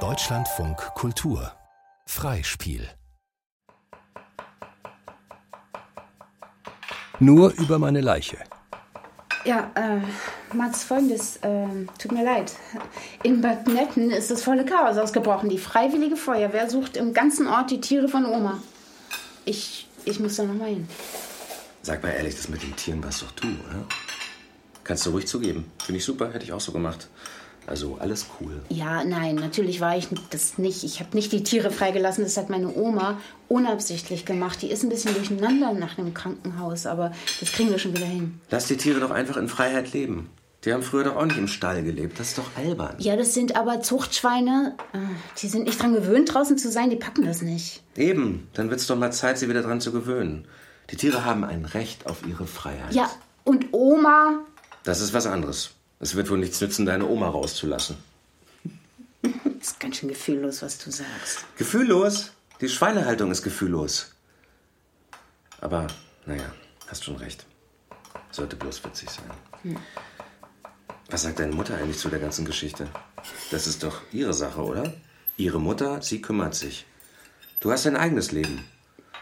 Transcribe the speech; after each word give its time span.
Deutschlandfunk 0.00 0.76
Kultur 0.94 1.50
Freispiel 2.04 2.86
Nur 7.20 7.54
über 7.54 7.78
meine 7.78 8.02
Leiche. 8.02 8.36
Ja, 9.46 9.70
äh, 9.76 10.00
Mats, 10.54 10.84
folgendes, 10.84 11.38
äh, 11.38 11.86
tut 11.98 12.12
mir 12.12 12.22
leid. 12.22 12.52
In 13.22 13.40
Bad 13.40 13.66
Netten 13.66 14.10
ist 14.10 14.30
das 14.30 14.42
volle 14.42 14.66
Chaos 14.66 14.98
ausgebrochen. 14.98 15.48
Die 15.48 15.56
Freiwillige 15.56 16.16
Feuerwehr 16.16 16.68
sucht 16.68 16.98
im 16.98 17.14
ganzen 17.14 17.46
Ort 17.46 17.70
die 17.70 17.80
Tiere 17.80 18.08
von 18.08 18.26
Oma. 18.26 18.62
Ich, 19.46 19.88
ich 20.04 20.20
muss 20.20 20.36
da 20.36 20.42
nochmal 20.42 20.68
hin. 20.68 20.86
Sag 21.80 22.02
mal 22.02 22.10
ehrlich, 22.10 22.36
das 22.36 22.50
mit 22.50 22.62
den 22.62 22.76
Tieren 22.76 23.02
warst 23.02 23.22
doch 23.22 23.30
du, 23.30 23.48
oder? 23.48 23.86
Kannst 24.84 25.06
du 25.06 25.12
ruhig 25.12 25.26
zugeben. 25.26 25.72
Finde 25.82 25.96
ich 25.96 26.04
super, 26.04 26.30
hätte 26.30 26.44
ich 26.44 26.52
auch 26.52 26.60
so 26.60 26.72
gemacht. 26.72 27.08
Also 27.66 27.96
alles 27.98 28.26
cool. 28.40 28.62
Ja, 28.68 29.04
nein, 29.04 29.34
natürlich 29.34 29.80
war 29.80 29.96
ich 29.96 30.08
das 30.30 30.56
nicht. 30.58 30.84
Ich 30.84 31.00
habe 31.00 31.16
nicht 31.16 31.32
die 31.32 31.42
Tiere 31.42 31.70
freigelassen. 31.70 32.22
Das 32.22 32.36
hat 32.36 32.48
meine 32.48 32.74
Oma 32.74 33.18
unabsichtlich 33.48 34.24
gemacht. 34.24 34.62
Die 34.62 34.70
ist 34.70 34.84
ein 34.84 34.88
bisschen 34.88 35.14
durcheinander 35.14 35.72
nach 35.72 35.94
dem 35.94 36.14
Krankenhaus, 36.14 36.86
aber 36.86 37.12
das 37.40 37.52
kriegen 37.52 37.70
wir 37.70 37.78
schon 37.78 37.94
wieder 37.96 38.06
hin. 38.06 38.40
Lass 38.50 38.68
die 38.68 38.76
Tiere 38.76 39.00
doch 39.00 39.10
einfach 39.10 39.36
in 39.36 39.48
Freiheit 39.48 39.92
leben. 39.92 40.30
Die 40.64 40.72
haben 40.72 40.82
früher 40.82 41.04
doch 41.04 41.16
auch 41.16 41.24
nicht 41.24 41.38
im 41.38 41.46
Stall 41.46 41.84
gelebt. 41.84 42.18
Das 42.18 42.30
ist 42.30 42.38
doch 42.38 42.56
albern. 42.56 42.96
Ja, 42.98 43.14
das 43.16 43.34
sind 43.34 43.54
aber 43.56 43.82
Zuchtschweine. 43.82 44.74
Äh, 44.92 44.98
die 45.40 45.46
sind 45.46 45.64
nicht 45.64 45.80
dran 45.80 45.92
gewöhnt, 45.92 46.34
draußen 46.34 46.58
zu 46.58 46.70
sein. 46.70 46.90
Die 46.90 46.96
packen 46.96 47.24
das 47.24 47.40
nicht. 47.40 47.82
Eben. 47.96 48.48
Dann 48.54 48.70
wird 48.70 48.80
es 48.80 48.86
doch 48.88 48.96
mal 48.96 49.12
Zeit, 49.12 49.38
sie 49.38 49.48
wieder 49.48 49.62
dran 49.62 49.80
zu 49.80 49.92
gewöhnen. 49.92 50.46
Die 50.90 50.96
Tiere 50.96 51.24
haben 51.24 51.44
ein 51.44 51.64
Recht 51.64 52.06
auf 52.06 52.26
ihre 52.26 52.46
Freiheit. 52.46 52.94
Ja, 52.94 53.10
und 53.44 53.66
Oma? 53.72 54.40
Das 54.82 55.00
ist 55.00 55.14
was 55.14 55.26
anderes. 55.26 55.75
Es 55.98 56.14
wird 56.14 56.30
wohl 56.30 56.38
nichts 56.38 56.60
nützen, 56.60 56.86
deine 56.86 57.06
Oma 57.06 57.28
rauszulassen. 57.28 57.96
Das 59.22 59.32
ist 59.60 59.80
ganz 59.80 59.96
schön 59.96 60.08
gefühllos, 60.08 60.62
was 60.62 60.78
du 60.78 60.90
sagst. 60.90 61.44
Gefühllos? 61.56 62.32
Die 62.60 62.68
Schweinehaltung 62.68 63.30
ist 63.30 63.42
gefühllos. 63.42 64.14
Aber, 65.60 65.86
naja, 66.26 66.52
hast 66.88 67.04
schon 67.04 67.16
recht. 67.16 67.46
Sollte 68.30 68.56
bloß 68.56 68.84
witzig 68.84 69.10
sein. 69.10 69.24
Hm. 69.62 69.76
Was 71.08 71.22
sagt 71.22 71.38
deine 71.38 71.54
Mutter 71.54 71.76
eigentlich 71.76 71.98
zu 71.98 72.08
der 72.08 72.18
ganzen 72.18 72.44
Geschichte? 72.44 72.88
Das 73.50 73.66
ist 73.66 73.82
doch 73.82 74.02
ihre 74.12 74.34
Sache, 74.34 74.62
oder? 74.62 74.92
Ihre 75.36 75.60
Mutter, 75.60 76.02
sie 76.02 76.20
kümmert 76.20 76.54
sich. 76.54 76.86
Du 77.60 77.70
hast 77.70 77.86
dein 77.86 77.96
eigenes 77.96 78.32
Leben. 78.32 78.64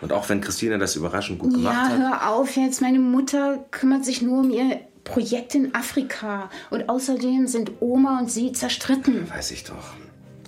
Und 0.00 0.12
auch 0.12 0.28
wenn 0.28 0.40
Christina 0.40 0.76
das 0.76 0.96
überraschend 0.96 1.38
gut 1.38 1.54
gemacht 1.54 1.74
ja, 1.74 1.82
hat. 1.82 1.98
Ja, 1.98 1.98
hör 1.98 2.30
auf 2.34 2.56
jetzt. 2.56 2.80
Meine 2.80 2.98
Mutter 2.98 3.64
kümmert 3.70 4.04
sich 4.04 4.22
nur 4.22 4.40
um 4.40 4.50
ihr 4.50 4.80
Projekt 5.04 5.54
in 5.54 5.74
Afrika. 5.74 6.50
Und 6.70 6.88
außerdem 6.88 7.46
sind 7.46 7.72
Oma 7.80 8.18
und 8.18 8.30
sie 8.30 8.52
zerstritten. 8.52 9.30
Weiß 9.30 9.50
ich 9.50 9.64
doch. 9.64 9.94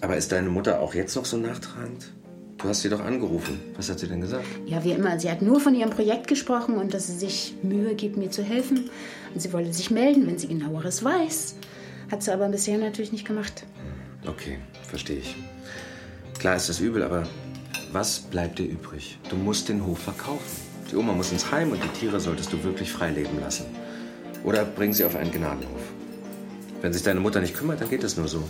Aber 0.01 0.17
ist 0.17 0.33
deine 0.33 0.49
Mutter 0.49 0.81
auch 0.81 0.95
jetzt 0.95 1.15
noch 1.15 1.25
so 1.25 1.37
nachtragend? 1.37 2.13
Du 2.59 2.69
hast 2.69 2.81
sie 2.81 2.89
doch 2.89 3.05
angerufen. 3.05 3.61
Was 3.77 3.91
hat 3.91 3.99
sie 3.99 4.09
denn 4.09 4.23
gesagt? 4.23 4.47
Ja, 4.65 4.83
wie 4.83 4.93
immer. 4.93 5.21
Sie 5.21 5.31
hat 5.31 5.43
nur 5.43 5.61
von 5.61 5.75
ihrem 5.75 5.91
Projekt 5.91 6.27
gesprochen 6.27 6.77
und 6.77 6.95
dass 6.95 7.07
sie 7.07 7.17
sich 7.17 7.55
Mühe 7.63 7.95
gibt, 7.95 8.17
mir 8.17 8.31
zu 8.31 8.43
helfen. 8.43 8.91
Und 9.35 9.41
sie 9.41 9.53
wolle 9.53 9.73
sich 9.73 9.91
melden, 9.91 10.27
wenn 10.27 10.39
sie 10.39 10.49
genaueres 10.49 11.05
weiß. 11.05 11.57
Hat 12.11 12.23
sie 12.23 12.33
aber 12.33 12.49
bisher 12.49 12.79
natürlich 12.79 13.13
nicht 13.13 13.27
gemacht. 13.27 13.65
Okay, 14.27 14.59
verstehe 14.83 15.19
ich. 15.19 15.37
Klar 16.39 16.57
ist 16.57 16.69
das 16.69 16.81
übel, 16.81 17.03
aber 17.03 17.27
was 17.93 18.21
bleibt 18.21 18.59
dir 18.59 18.67
übrig? 18.67 19.19
Du 19.29 19.37
musst 19.37 19.69
den 19.69 19.85
Hof 19.85 19.99
verkaufen. 19.99 20.67
Die 20.91 20.97
Oma 20.97 21.13
muss 21.13 21.33
ins 21.33 21.51
Heim 21.51 21.73
und 21.73 21.83
die 21.83 21.99
Tiere 21.99 22.21
solltest 22.21 22.53
du 22.53 22.63
wirklich 22.63 22.91
frei 22.91 23.11
leben 23.11 23.39
lassen. 23.41 23.67
Oder 24.45 24.65
bring 24.65 24.93
sie 24.93 25.05
auf 25.05 25.17
einen 25.17 25.33
Gnadenhof. 25.33 25.81
Wenn 26.83 26.93
sich 26.93 27.03
deine 27.03 27.21
Mutter 27.21 27.41
nicht 27.41 27.55
kümmert, 27.55 27.81
dann 27.81 27.91
geht 27.91 28.05
es 28.05 28.17
nur 28.17 28.29
so. 28.29 28.43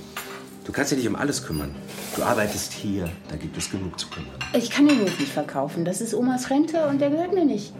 Du 0.65 0.73
kannst 0.73 0.91
dich 0.91 0.99
nicht 0.99 1.09
um 1.09 1.15
alles 1.15 1.47
kümmern. 1.47 1.75
Du 2.17 2.23
arbeitest 2.23 2.73
hier, 2.73 3.09
da 3.29 3.37
gibt 3.37 3.57
es 3.57 3.71
genug 3.71 3.99
zu 4.01 4.09
kümmern. 4.09 4.35
Ich 4.53 4.69
kann 4.69 4.89
den 4.89 5.01
Hof 5.01 5.19
nicht 5.19 5.33
verkaufen. 5.33 5.85
Das 5.85 6.01
ist 6.01 6.13
Omas 6.13 6.51
Rente 6.51 6.87
und 6.89 7.01
der 7.01 7.11
gehört 7.11 7.33
mir 7.33 7.45
nicht. 7.45 7.73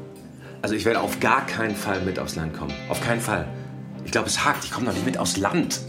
Also 0.63 0.75
ich 0.75 0.85
werde 0.85 1.01
auf 1.01 1.19
gar 1.21 1.45
keinen 1.47 1.75
Fall 1.75 2.01
mit 2.03 2.19
aufs 2.19 2.37
Land 2.37 2.57
kommen. 2.57 2.73
Auf 2.89 3.01
keinen 3.01 3.21
Fall. 3.21 3.47
Ich 4.05 4.13
glaube, 4.13 4.29
es 4.29 4.45
hakt. 4.45 4.65
Ich 4.65 4.71
komme 4.71 4.87
noch 4.87 4.95
nicht 4.95 5.05
mit 5.05 5.19
aufs 5.19 5.37
Land. 5.37 5.81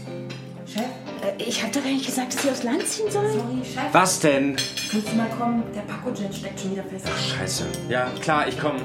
Chef? 0.66 0.82
Äh, 1.22 1.42
ich 1.42 1.62
habe 1.62 1.72
doch 1.72 1.82
gar 1.82 1.90
nicht 1.90 2.06
gesagt, 2.06 2.34
dass 2.34 2.42
Sie 2.42 2.50
aufs 2.50 2.64
Land 2.64 2.86
ziehen 2.86 3.10
sollen. 3.10 3.32
Sorry, 3.32 3.64
Chef. 3.64 3.92
Was 3.92 4.20
denn? 4.20 4.56
Kannst 4.90 5.08
du 5.08 5.16
mal 5.16 5.28
kommen? 5.30 5.62
Der 5.74 5.82
Paco-Jet 5.82 6.34
steckt 6.34 6.60
schon 6.60 6.72
wieder 6.72 6.84
fest. 6.84 7.06
Ach, 7.08 7.38
scheiße. 7.38 7.64
Ja, 7.88 8.10
klar, 8.20 8.48
ich 8.48 8.58
komme. 8.58 8.80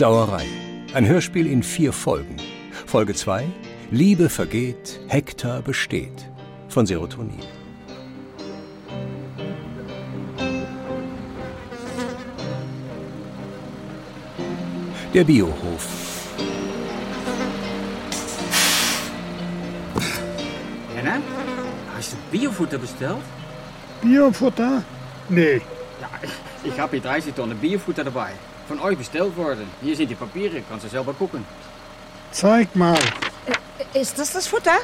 Sauerei. 0.00 0.46
Ein 0.94 1.06
Hörspiel 1.06 1.46
in 1.46 1.62
vier 1.62 1.92
Folgen. 1.92 2.36
Folge 2.86 3.12
2 3.12 3.44
Liebe 3.90 4.30
vergeht, 4.30 4.98
Hektar 5.08 5.60
besteht. 5.60 6.26
Von 6.70 6.86
Serotonin. 6.86 7.38
Der 15.12 15.22
Biohof. 15.24 15.86
Henna, 20.96 21.18
hast 21.94 22.12
du 22.14 22.16
Biofutter 22.30 22.78
bestellt? 22.78 23.16
Biofutter? 24.00 24.82
Nee. 25.28 25.60
Ja, 26.00 26.08
ich 26.64 26.80
habe 26.80 26.92
hier 26.92 27.02
30 27.02 27.34
Tonnen 27.34 27.58
Biofutter 27.58 28.04
dabei. 28.04 28.32
Von 28.70 28.78
euch 28.78 28.96
bestellt 28.96 29.36
worden. 29.36 29.68
Hier 29.82 29.96
sind 29.96 30.08
die 30.08 30.14
Papiere, 30.14 30.62
kannst 30.68 30.84
du 30.84 30.88
selber 30.88 31.12
gucken. 31.12 31.44
Zeig 32.30 32.76
mal. 32.76 32.96
Ist 33.94 34.16
das 34.16 34.32
das 34.32 34.46
Futter? 34.46 34.78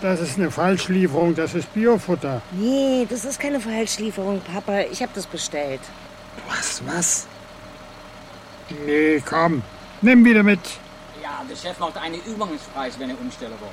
Das 0.00 0.20
ist 0.20 0.38
eine 0.38 0.48
Falschlieferung, 0.48 1.34
das 1.34 1.54
ist 1.54 1.74
Biofutter. 1.74 2.40
Nee, 2.52 3.04
das 3.10 3.24
ist 3.24 3.40
keine 3.40 3.58
Falschlieferung, 3.58 4.40
Papa. 4.42 4.82
Ich 4.92 5.02
habe 5.02 5.10
das 5.12 5.26
bestellt. 5.26 5.80
Was, 6.48 6.80
was? 6.86 7.26
Nee, 8.86 9.20
komm. 9.28 9.60
Nimm 10.02 10.24
wieder 10.24 10.44
mit. 10.44 10.60
Ja, 11.20 11.42
der 11.50 11.56
Chef 11.56 11.76
macht 11.80 11.96
einen 11.96 12.20
Übungspreis, 12.24 12.96
wenn 13.00 13.10
ihr 13.10 13.20
umstellen 13.20 13.54
wollt. 13.58 13.72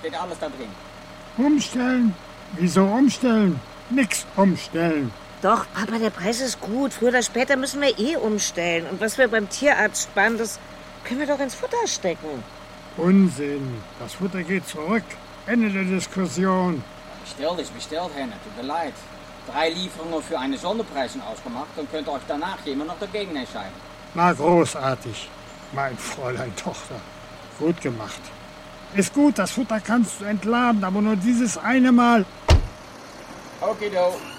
Steht 0.00 0.20
alles 0.20 0.40
da 0.40 0.48
drin. 0.48 1.46
Umstellen? 1.46 2.12
Wieso 2.56 2.82
umstellen? 2.84 3.60
Nix 3.90 4.26
umstellen. 4.34 5.12
Doch, 5.40 5.66
Papa, 5.72 5.98
der 5.98 6.10
Preis 6.10 6.40
ist 6.40 6.60
gut. 6.60 6.92
Früher 6.92 7.10
oder 7.10 7.22
später 7.22 7.56
müssen 7.56 7.80
wir 7.80 7.96
eh 7.98 8.16
umstellen. 8.16 8.86
Und 8.90 9.00
was 9.00 9.18
wir 9.18 9.28
beim 9.28 9.48
Tierarzt 9.48 10.08
sparen, 10.10 10.36
das 10.36 10.58
können 11.04 11.20
wir 11.20 11.28
doch 11.28 11.38
ins 11.38 11.54
Futter 11.54 11.86
stecken. 11.86 12.42
Unsinn. 12.96 13.80
Das 14.00 14.14
Futter 14.14 14.42
geht 14.42 14.66
zurück. 14.66 15.04
Ende 15.46 15.70
der 15.70 15.84
Diskussion. 15.84 16.82
Bestellt 17.22 17.60
ist 17.60 17.72
bestellt, 17.72 18.10
Henne. 18.16 18.32
Tut 18.42 18.56
mir 18.56 18.68
leid. 18.68 18.94
Drei 19.50 19.70
Lieferungen 19.70 20.22
für 20.22 20.38
eine 20.38 20.58
Sonderpreis 20.58 21.12
ausgemacht. 21.30 21.68
Dann 21.76 21.88
könnt 21.88 22.08
ihr 22.08 22.12
euch 22.12 22.22
danach 22.26 22.58
immer 22.66 22.84
noch 22.84 22.98
dagegen 22.98 23.36
entscheiden. 23.36 23.72
Na, 24.14 24.32
großartig. 24.32 25.30
Mein 25.72 25.96
Fräulein 25.96 26.54
Tochter. 26.56 26.96
Gut 27.60 27.80
gemacht. 27.80 28.20
Ist 28.94 29.14
gut, 29.14 29.38
das 29.38 29.52
Futter 29.52 29.80
kannst 29.80 30.20
du 30.20 30.24
entladen, 30.24 30.82
aber 30.82 31.00
nur 31.00 31.16
dieses 31.16 31.58
eine 31.58 31.92
Mal. 31.92 32.24
Okay, 33.60 33.90
do. 33.90 34.37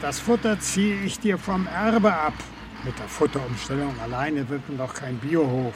Das 0.00 0.20
Futter 0.20 0.60
ziehe 0.60 1.02
ich 1.02 1.18
dir 1.18 1.38
vom 1.38 1.66
Erbe 1.66 2.12
ab. 2.12 2.34
Mit 2.84 2.96
der 3.00 3.08
Futterumstellung 3.08 3.98
alleine 4.00 4.48
wird 4.48 4.68
man 4.68 4.78
doch 4.78 4.94
kein 4.94 5.18
Biohof. 5.18 5.74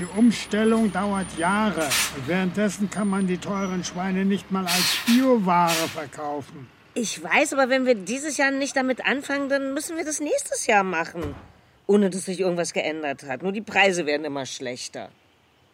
Die 0.00 0.06
Umstellung 0.06 0.92
dauert 0.92 1.38
Jahre 1.38 1.84
und 2.16 2.26
währenddessen 2.26 2.90
kann 2.90 3.06
man 3.06 3.28
die 3.28 3.38
teuren 3.38 3.84
Schweine 3.84 4.24
nicht 4.24 4.50
mal 4.50 4.64
als 4.64 4.96
Bioware 5.06 5.88
verkaufen. 5.94 6.66
Ich 6.94 7.22
weiß, 7.22 7.52
aber 7.52 7.68
wenn 7.68 7.86
wir 7.86 7.94
dieses 7.94 8.36
Jahr 8.38 8.50
nicht 8.50 8.76
damit 8.76 9.06
anfangen, 9.06 9.48
dann 9.48 9.72
müssen 9.72 9.96
wir 9.96 10.04
das 10.04 10.18
nächstes 10.18 10.66
Jahr 10.66 10.82
machen. 10.82 11.36
Ohne 11.86 12.10
dass 12.10 12.24
sich 12.24 12.40
irgendwas 12.40 12.72
geändert 12.72 13.22
hat. 13.22 13.44
Nur 13.44 13.52
die 13.52 13.60
Preise 13.60 14.04
werden 14.04 14.24
immer 14.24 14.46
schlechter. 14.46 15.10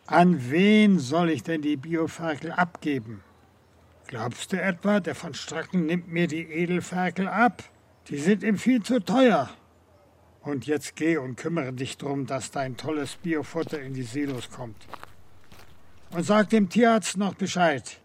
An 0.07 0.51
wen 0.51 0.99
soll 0.99 1.31
ich 1.31 1.45
denn 1.45 1.63
die 1.63 1.77
Bioferkel 1.77 2.53
abgeben? 2.53 3.23
Glaubst 4.07 4.53
du 4.53 4.61
etwa, 4.61 5.01
der 5.01 5.15
von 5.15 5.33
Stracken 5.33 5.87
nimmt 5.87 6.13
mir 6.13 6.27
die 6.27 6.43
Edelferkel 6.43 7.27
ab? 7.27 7.65
Die 8.09 8.19
sind 8.19 8.43
ihm 8.43 8.57
viel 8.57 8.83
zu 8.83 9.01
teuer. 9.01 9.51
Und 10.41 10.67
jetzt 10.67 10.95
geh 10.95 11.17
und 11.17 11.37
kümmere 11.37 11.73
dich 11.73 11.99
darum, 11.99 12.27
dass 12.27 12.53
dein 12.53 12.77
tolles 12.77 13.17
Biofutter 13.17 13.81
in 13.81 13.95
die 13.95 14.05
Silos 14.05 14.49
kommt. 14.51 14.77
Und 16.13 16.23
sag 16.23 16.51
dem 16.51 16.69
Tierarzt 16.69 17.17
noch 17.17 17.35
Bescheid, 17.35 18.01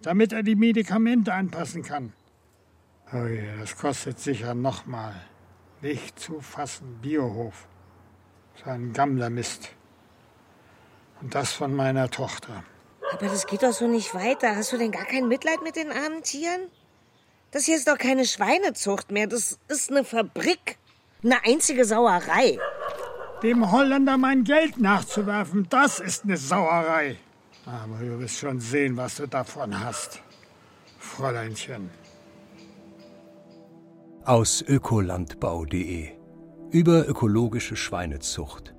damit 0.00 0.32
er 0.32 0.42
die 0.42 0.56
Medikamente 0.56 1.34
anpassen 1.34 1.82
kann. 1.82 2.14
Oh 3.12 3.26
ja, 3.26 3.56
das 3.60 3.76
kostet 3.76 4.18
sicher 4.18 4.54
nochmal. 4.54 5.14
Nicht 5.82 6.18
zu 6.18 6.40
fassen, 6.40 6.98
Biohof. 7.02 7.66
So 8.64 8.70
ein 8.70 8.94
Gammlermist. 8.94 9.68
Und 11.20 11.34
das 11.34 11.52
von 11.52 11.76
meiner 11.76 12.08
Tochter. 12.08 12.64
Aber 13.12 13.26
das 13.26 13.46
geht 13.46 13.62
doch 13.62 13.72
so 13.74 13.86
nicht 13.86 14.14
weiter. 14.14 14.56
Hast 14.56 14.72
du 14.72 14.78
denn 14.78 14.92
gar 14.92 15.04
kein 15.04 15.28
Mitleid 15.28 15.62
mit 15.62 15.76
den 15.76 15.92
armen 15.92 16.22
Tieren? 16.22 16.62
Das 17.52 17.66
hier 17.66 17.76
ist 17.76 17.86
doch 17.86 17.98
keine 17.98 18.24
Schweinezucht 18.24 19.12
mehr. 19.12 19.26
Das 19.26 19.58
ist 19.68 19.90
eine 19.90 20.04
Fabrik. 20.04 20.78
Eine 21.22 21.44
einzige 21.44 21.84
Sauerei. 21.84 22.58
Dem 23.42 23.70
Holländer 23.70 24.16
mein 24.16 24.42
Geld 24.44 24.78
nachzuwerfen, 24.78 25.66
das 25.68 26.00
ist 26.00 26.24
eine 26.24 26.36
Sauerei. 26.36 27.18
Aber 27.66 27.98
du 27.98 28.18
wirst 28.18 28.38
schon 28.38 28.58
sehen, 28.58 28.96
was 28.96 29.16
du 29.16 29.28
davon 29.28 29.78
hast, 29.78 30.20
Fräuleinchen. 30.98 31.90
Aus 34.24 34.62
ökolandbau.de 34.66 36.10
über 36.70 37.06
ökologische 37.06 37.76
Schweinezucht. 37.76 38.74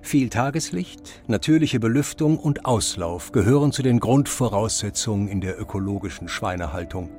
Viel 0.00 0.30
Tageslicht, 0.30 1.22
natürliche 1.26 1.78
Belüftung 1.78 2.38
und 2.38 2.64
Auslauf 2.64 3.32
gehören 3.32 3.72
zu 3.72 3.82
den 3.82 4.00
Grundvoraussetzungen 4.00 5.28
in 5.28 5.42
der 5.42 5.60
ökologischen 5.60 6.28
Schweinehaltung. 6.28 7.10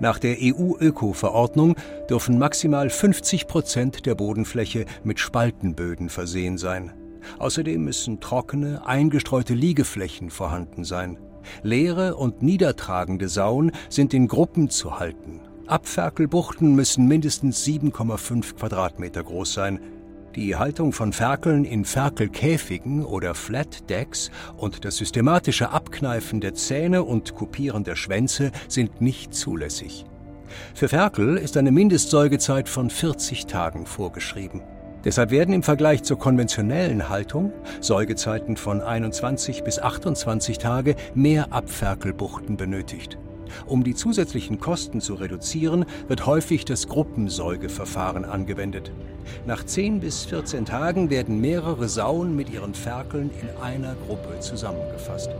Nach 0.00 0.18
der 0.18 0.36
EU-Öko-Verordnung 0.40 1.76
dürfen 2.08 2.38
maximal 2.38 2.90
50 2.90 3.46
Prozent 3.46 4.06
der 4.06 4.14
Bodenfläche 4.14 4.86
mit 5.04 5.20
Spaltenböden 5.20 6.08
versehen 6.08 6.58
sein. 6.58 6.92
Außerdem 7.38 7.82
müssen 7.84 8.20
trockene, 8.20 8.86
eingestreute 8.86 9.54
Liegeflächen 9.54 10.30
vorhanden 10.30 10.84
sein. 10.84 11.18
Leere 11.62 12.16
und 12.16 12.42
niedertragende 12.42 13.28
Sauen 13.28 13.72
sind 13.88 14.14
in 14.14 14.28
Gruppen 14.28 14.70
zu 14.70 14.98
halten. 14.98 15.40
Abferkelbuchten 15.66 16.74
müssen 16.74 17.06
mindestens 17.08 17.64
7,5 17.64 18.56
Quadratmeter 18.56 19.22
groß 19.22 19.54
sein. 19.54 19.80
Die 20.36 20.56
Haltung 20.56 20.92
von 20.92 21.12
Ferkeln 21.12 21.64
in 21.64 21.84
Ferkelkäfigen 21.84 23.04
oder 23.04 23.36
Flat 23.36 23.88
Decks 23.88 24.32
und 24.56 24.84
das 24.84 24.96
systematische 24.96 25.70
Abkneifen 25.70 26.40
der 26.40 26.54
Zähne 26.54 27.04
und 27.04 27.36
Kupieren 27.36 27.84
der 27.84 27.94
Schwänze 27.94 28.50
sind 28.66 29.00
nicht 29.00 29.32
zulässig. 29.32 30.04
Für 30.74 30.88
Ferkel 30.88 31.36
ist 31.36 31.56
eine 31.56 31.70
Mindestsäugezeit 31.70 32.68
von 32.68 32.90
40 32.90 33.46
Tagen 33.46 33.86
vorgeschrieben. 33.86 34.60
Deshalb 35.04 35.30
werden 35.30 35.54
im 35.54 35.62
Vergleich 35.62 36.02
zur 36.02 36.18
konventionellen 36.18 37.08
Haltung 37.08 37.52
Säugezeiten 37.80 38.56
von 38.56 38.80
21 38.80 39.62
bis 39.62 39.78
28 39.78 40.58
Tage 40.58 40.96
mehr 41.14 41.52
Abferkelbuchten 41.52 42.56
benötigt. 42.56 43.18
Um 43.66 43.84
die 43.84 43.94
zusätzlichen 43.94 44.60
Kosten 44.60 45.00
zu 45.00 45.14
reduzieren, 45.14 45.84
wird 46.08 46.26
häufig 46.26 46.64
das 46.64 46.88
Gruppensäugeverfahren 46.88 48.24
angewendet. 48.24 48.92
Nach 49.46 49.64
10 49.64 50.00
bis 50.00 50.24
14 50.24 50.64
Tagen 50.64 51.10
werden 51.10 51.40
mehrere 51.40 51.88
Sauen 51.88 52.36
mit 52.36 52.50
ihren 52.50 52.74
Ferkeln 52.74 53.30
in 53.40 53.62
einer 53.62 53.94
Gruppe 54.06 54.40
zusammengefasst. 54.40 55.30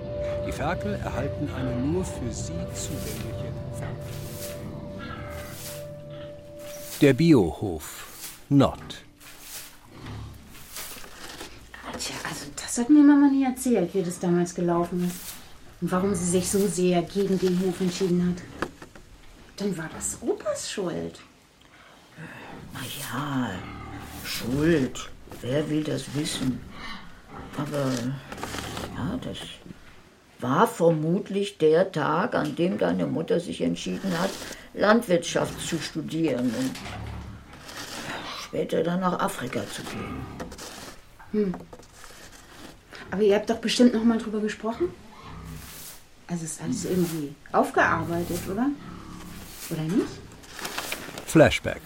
Die 0.46 0.52
Ferkel 0.52 0.94
erhalten 0.94 1.48
eine 1.56 1.76
nur 1.86 2.04
für 2.04 2.32
sie 2.32 2.52
zugängliche 2.74 3.52
Ferkel. 3.72 4.14
Der 7.00 7.12
Biohof 7.12 8.06
Nord. 8.48 9.04
Tja, 11.98 12.14
also 12.28 12.46
das 12.56 12.78
hat 12.78 12.90
mir 12.90 13.02
Mama 13.02 13.28
nie 13.28 13.44
erzählt, 13.44 13.94
wie 13.94 14.02
das 14.02 14.18
damals 14.18 14.54
gelaufen 14.54 15.04
ist. 15.06 15.33
Und 15.80 15.92
warum 15.92 16.14
sie 16.14 16.24
sich 16.24 16.48
so 16.48 16.66
sehr 16.66 17.02
gegen 17.02 17.38
den 17.38 17.60
Hof 17.60 17.80
entschieden 17.80 18.28
hat. 18.28 18.42
Dann 19.56 19.76
war 19.76 19.90
das 19.94 20.18
Opas 20.20 20.70
Schuld. 20.70 21.20
Na 22.72 22.80
ja, 23.00 23.50
Schuld. 24.24 25.10
Wer 25.40 25.68
will 25.68 25.84
das 25.84 26.14
wissen? 26.14 26.60
Aber 27.56 27.92
ja, 28.96 29.18
das 29.22 29.38
war 30.40 30.66
vermutlich 30.66 31.58
der 31.58 31.92
Tag, 31.92 32.34
an 32.34 32.56
dem 32.56 32.78
deine 32.78 33.06
Mutter 33.06 33.40
sich 33.40 33.60
entschieden 33.60 34.18
hat, 34.18 34.30
Landwirtschaft 34.74 35.60
zu 35.60 35.78
studieren 35.78 36.52
und 36.58 36.70
später 38.42 38.82
dann 38.82 39.00
nach 39.00 39.18
Afrika 39.20 39.60
zu 39.66 39.82
gehen. 39.82 40.26
Hm. 41.32 41.54
Aber 43.10 43.22
ihr 43.22 43.36
habt 43.36 43.48
doch 43.50 43.58
bestimmt 43.58 43.94
noch 43.94 44.04
mal 44.04 44.18
drüber 44.18 44.40
gesprochen? 44.40 44.88
Also 46.28 46.44
ist 46.44 46.60
alles 46.62 46.84
irgendwie 46.84 47.34
aufgearbeitet, 47.52 48.40
oder? 48.48 48.66
Oder 49.70 49.82
nicht? 49.82 50.20
Flashback. 51.26 51.82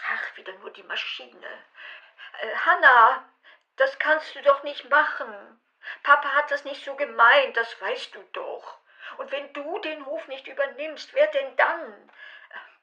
Ach, 0.00 0.36
wieder 0.36 0.56
nur 0.58 0.70
die 0.70 0.82
Maschine. 0.84 1.46
Äh, 2.40 2.54
Hanna, 2.56 3.24
das 3.76 3.98
kannst 3.98 4.34
du 4.34 4.42
doch 4.42 4.62
nicht 4.62 4.88
machen. 4.88 5.60
Papa 6.02 6.28
hat 6.30 6.50
das 6.50 6.64
nicht 6.64 6.84
so 6.84 6.94
gemeint, 6.94 7.56
das 7.56 7.80
weißt 7.80 8.14
du 8.14 8.22
doch. 8.32 8.78
Und 9.18 9.30
wenn 9.30 9.52
du 9.52 9.78
den 9.80 10.06
Hof 10.06 10.26
nicht 10.28 10.46
übernimmst, 10.46 11.12
wer 11.12 11.26
denn 11.28 11.56
dann? 11.56 12.10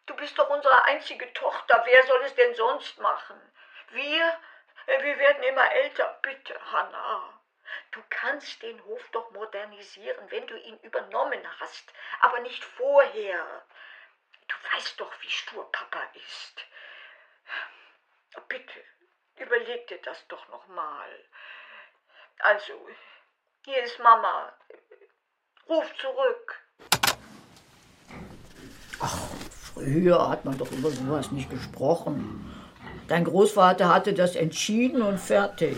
Du 0.06 0.16
bist 0.16 0.38
doch 0.38 0.50
unsere 0.50 0.84
einzige 0.86 1.32
Tochter, 1.34 1.82
wer 1.86 2.04
soll 2.06 2.22
es 2.24 2.36
denn 2.36 2.54
sonst 2.56 3.00
machen? 3.00 3.40
Wir, 3.92 4.40
äh, 4.88 5.04
wir 5.04 5.18
werden 5.18 5.44
immer 5.44 5.72
älter, 5.72 6.20
bitte, 6.22 6.60
Hanna. 6.72 7.39
Du 7.92 8.02
kannst 8.10 8.62
den 8.62 8.84
Hof 8.86 9.02
doch 9.12 9.32
modernisieren, 9.32 10.30
wenn 10.30 10.46
du 10.48 10.58
ihn 10.58 10.78
übernommen 10.80 11.42
hast, 11.60 11.92
aber 12.22 12.40
nicht 12.42 12.64
vorher. 12.64 13.66
Du 14.48 14.56
weißt 14.74 15.00
doch, 15.00 15.12
wie 15.22 15.30
stur 15.30 15.72
Papa 15.72 16.04
ist. 16.14 16.66
Bitte, 18.48 18.84
überleg 19.38 19.88
dir 19.88 20.02
das 20.02 20.28
doch 20.28 20.48
noch 20.50 20.68
mal. 20.68 21.10
Also, 22.40 22.74
hier 23.66 23.84
ist 23.84 24.00
Mama. 24.00 24.54
Ruf 25.68 25.94
zurück. 25.98 26.64
Ach, 29.02 29.18
früher 29.74 30.30
hat 30.30 30.46
man 30.46 30.58
doch 30.58 30.72
über 30.72 30.90
sowas 30.90 31.32
nicht 31.32 31.50
gesprochen. 31.50 32.46
Dein 33.08 33.26
Großvater 33.26 33.94
hatte 33.94 34.14
das 34.14 34.36
entschieden 34.36 35.02
und 35.02 35.20
fertig. 35.20 35.78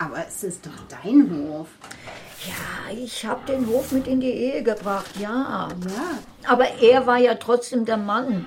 Aber 0.00 0.24
es 0.26 0.42
ist 0.44 0.64
doch 0.64 0.72
dein 0.88 1.30
Hof. 1.30 1.68
Ja, 2.46 2.96
ich 2.96 3.26
habe 3.26 3.44
den 3.46 3.66
Hof 3.66 3.92
mit 3.92 4.06
in 4.06 4.18
die 4.18 4.32
Ehe 4.32 4.62
gebracht, 4.62 5.10
ja. 5.20 5.68
Ja. 5.68 6.48
Aber 6.48 6.66
er 6.80 7.06
war 7.06 7.18
ja 7.18 7.34
trotzdem 7.34 7.84
der 7.84 7.98
Mann. 7.98 8.46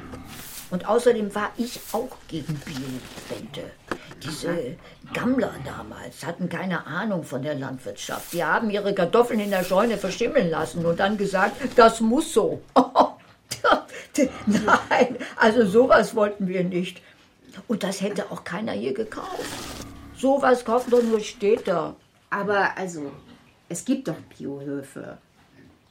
Und 0.71 0.87
außerdem 0.87 1.35
war 1.35 1.51
ich 1.55 1.79
auch 1.91 2.17
gegen 2.27 2.55
Bio-Rente. 2.65 3.69
Diese 4.23 4.77
Gammler 5.13 5.53
damals 5.63 6.25
hatten 6.25 6.49
keine 6.49 6.87
Ahnung 6.87 7.23
von 7.23 7.43
der 7.43 7.53
Landwirtschaft. 7.53 8.33
Die 8.33 8.43
haben 8.43 8.71
ihre 8.71 8.95
Kartoffeln 8.95 9.39
in 9.39 9.51
der 9.51 9.63
Scheune 9.63 9.99
verschimmeln 9.99 10.49
lassen 10.49 10.83
und 10.83 10.99
dann 10.99 11.17
gesagt, 11.19 11.57
das 11.75 12.01
muss 12.01 12.33
so. 12.33 12.63
Nein, 14.47 15.17
also 15.35 15.67
sowas 15.67 16.15
wollten 16.15 16.47
wir 16.47 16.63
nicht. 16.63 17.03
Und 17.67 17.83
das 17.83 18.01
hätte 18.01 18.31
auch 18.31 18.43
keiner 18.43 18.71
hier 18.71 18.95
gekauft. 18.95 19.82
Sowas 20.23 20.63
kaufen 20.63 20.89
doch 20.89 21.03
nur 21.03 21.19
Städter. 21.19 21.97
Aber 22.29 22.77
also, 22.77 23.11
es 23.67 23.83
gibt 23.83 24.07
doch 24.07 24.15
Biohöfe. 24.37 25.17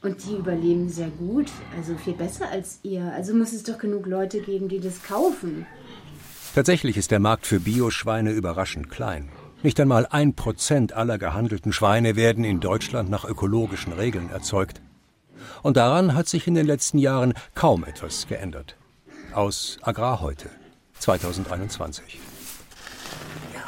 Und 0.00 0.24
die 0.24 0.36
überleben 0.36 0.88
sehr 0.88 1.10
gut, 1.10 1.48
also 1.76 1.98
viel 1.98 2.14
besser 2.14 2.48
als 2.48 2.78
ihr. 2.82 3.12
Also 3.14 3.34
muss 3.34 3.52
es 3.52 3.62
doch 3.62 3.76
genug 3.76 4.06
Leute 4.06 4.40
geben, 4.40 4.70
die 4.70 4.80
das 4.80 5.02
kaufen. 5.02 5.66
Tatsächlich 6.54 6.96
ist 6.96 7.10
der 7.10 7.18
Markt 7.18 7.46
für 7.46 7.60
Bioschweine 7.60 8.32
überraschend 8.32 8.88
klein. 8.88 9.28
Nicht 9.62 9.78
einmal 9.78 10.06
ein 10.06 10.32
Prozent 10.32 10.94
aller 10.94 11.18
gehandelten 11.18 11.74
Schweine 11.74 12.16
werden 12.16 12.42
in 12.42 12.60
Deutschland 12.60 13.10
nach 13.10 13.26
ökologischen 13.26 13.92
Regeln 13.92 14.30
erzeugt. 14.30 14.80
Und 15.62 15.76
daran 15.76 16.14
hat 16.14 16.26
sich 16.26 16.46
in 16.46 16.54
den 16.54 16.66
letzten 16.66 16.96
Jahren 16.96 17.34
kaum 17.54 17.84
etwas 17.84 18.26
geändert. 18.28 18.76
Aus 19.34 19.76
Agrar 19.82 20.22
heute, 20.22 20.48
2021. 21.00 22.31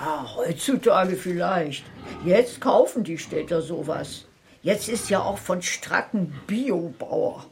Ja, 0.01 0.27
heutzutage 0.37 1.17
vielleicht. 1.17 1.85
Jetzt 2.25 2.61
kaufen 2.61 3.05
die 3.05 3.19
Städter 3.19 3.63
sowas. 3.63 4.25
Jetzt 4.63 4.89
ist 4.89 5.09
ja 5.11 5.23
auch 5.23 5.39
von 5.39 5.63
Stracken 5.63 6.35
Biobauer. 6.47 7.47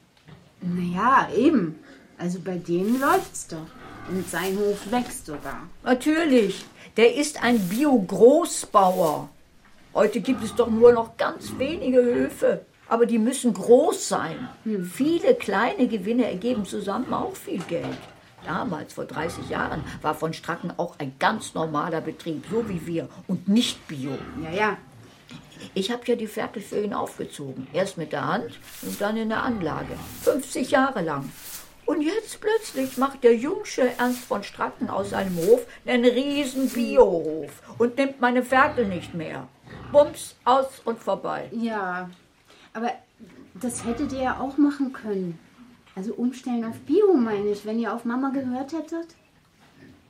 Naja, 0.61 1.29
eben. 1.37 1.79
Also 2.19 2.41
bei 2.41 2.57
denen 2.57 3.01
läuft's 3.01 3.49
doch. 3.49 3.67
Und 4.09 4.29
sein 4.29 4.57
Hof 4.59 4.91
wächst 4.91 5.27
sogar. 5.27 5.69
Natürlich. 5.85 6.65
Der 6.97 7.15
ist 7.15 7.43
ein 7.43 7.59
Bio-Großbauer. 7.69 9.29
Heute 9.95 10.21
gibt 10.21 10.43
es 10.43 10.55
doch 10.55 10.69
nur 10.69 10.93
noch 10.93 11.17
ganz 11.17 11.53
wenige 11.59 12.03
Höfe. 12.03 12.65
Aber 12.89 13.07
die 13.07 13.19
müssen 13.19 13.55
groß 13.55 14.09
sein. 14.09 14.49
Viele 14.93 15.35
kleine 15.35 15.87
Gewinne 15.87 16.27
ergeben 16.27 16.67
zusammen 16.67 17.15
auch 17.15 17.37
viel 17.37 17.63
Geld. 17.63 17.87
Damals, 18.47 18.95
vor 18.95 19.05
30 19.05 19.49
Jahren, 19.49 19.85
war 20.01 20.15
von 20.15 20.33
Stracken 20.33 20.73
auch 20.77 20.99
ein 20.99 21.15
ganz 21.19 21.55
normaler 21.55 22.01
Betrieb, 22.01 22.45
so 22.51 22.69
wie 22.69 22.87
wir, 22.87 23.09
und 23.29 23.49
nicht 23.49 23.87
Bio. 23.89 24.19
Ja, 24.43 24.51
ja. 24.51 24.77
Ich 25.75 25.91
habe 25.93 26.03
ja 26.07 26.17
die 26.17 26.27
Ferkel 26.27 26.61
für 26.61 26.83
ihn 26.83 26.93
aufgezogen. 26.93 27.69
Erst 27.73 27.97
mit 27.97 28.13
der 28.13 28.27
Hand 28.27 28.59
und 28.83 29.01
dann 29.01 29.17
in 29.17 29.29
der 29.29 29.43
Anlage. 29.43 29.95
50 30.23 30.71
Jahre 30.71 31.03
lang. 31.03 31.31
Und 31.85 32.03
jetzt 32.03 32.41
plötzlich 32.41 32.97
macht 32.97 33.25
der 33.25 33.37
Jungsche 33.37 33.93
Ernst 33.99 34.25
von 34.25 34.43
Stracken 34.43 34.89
aus 34.89 35.11
seinem 35.11 35.37
Hof 35.37 35.67
einen 35.85 36.05
riesen 36.05 36.69
Biohof 36.69 37.51
und 37.79 37.97
nimmt 37.97 38.21
meine 38.21 38.43
Ferkel 38.43 38.87
nicht 38.87 39.15
mehr. 39.15 39.49
Bums, 39.91 40.37
aus 40.45 40.81
und 40.85 40.99
vorbei. 40.99 41.49
Ja. 41.53 42.09
Aber 42.73 42.93
das 43.55 43.85
hättet 43.85 44.13
ihr 44.13 44.23
ja 44.23 44.41
auch 44.41 44.57
machen 44.59 44.93
können. 44.93 45.39
Also 45.95 46.15
umstellen 46.15 46.65
auf 46.65 46.79
Bio, 46.81 47.15
meine 47.15 47.51
ich, 47.51 47.65
wenn 47.67 47.79
ihr 47.79 47.95
auf 47.95 48.05
Mama 48.05 48.31
gehört 48.31 48.73
hättet. 48.73 49.15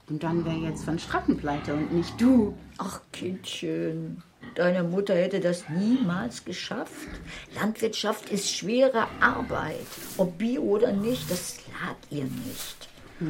Und 0.08 0.22
dann 0.22 0.44
wäre 0.44 0.56
jetzt 0.56 0.84
von 0.84 0.98
Stracken 0.98 1.36
pleite 1.36 1.74
und 1.74 1.92
nicht 1.92 2.20
du. 2.20 2.54
Ach, 2.78 3.00
Kindchen, 3.12 4.22
deine 4.54 4.82
Mutter 4.82 5.14
hätte 5.14 5.40
das 5.40 5.68
niemals 5.68 6.44
geschafft. 6.44 7.08
Landwirtschaft 7.54 8.30
ist 8.30 8.54
schwere 8.54 9.06
Arbeit. 9.20 9.86
Ob 10.18 10.38
Bio 10.38 10.62
oder 10.62 10.92
nicht, 10.92 11.30
das 11.30 11.58
lag 11.80 11.96
ihr 12.10 12.24
nicht. 12.24 12.88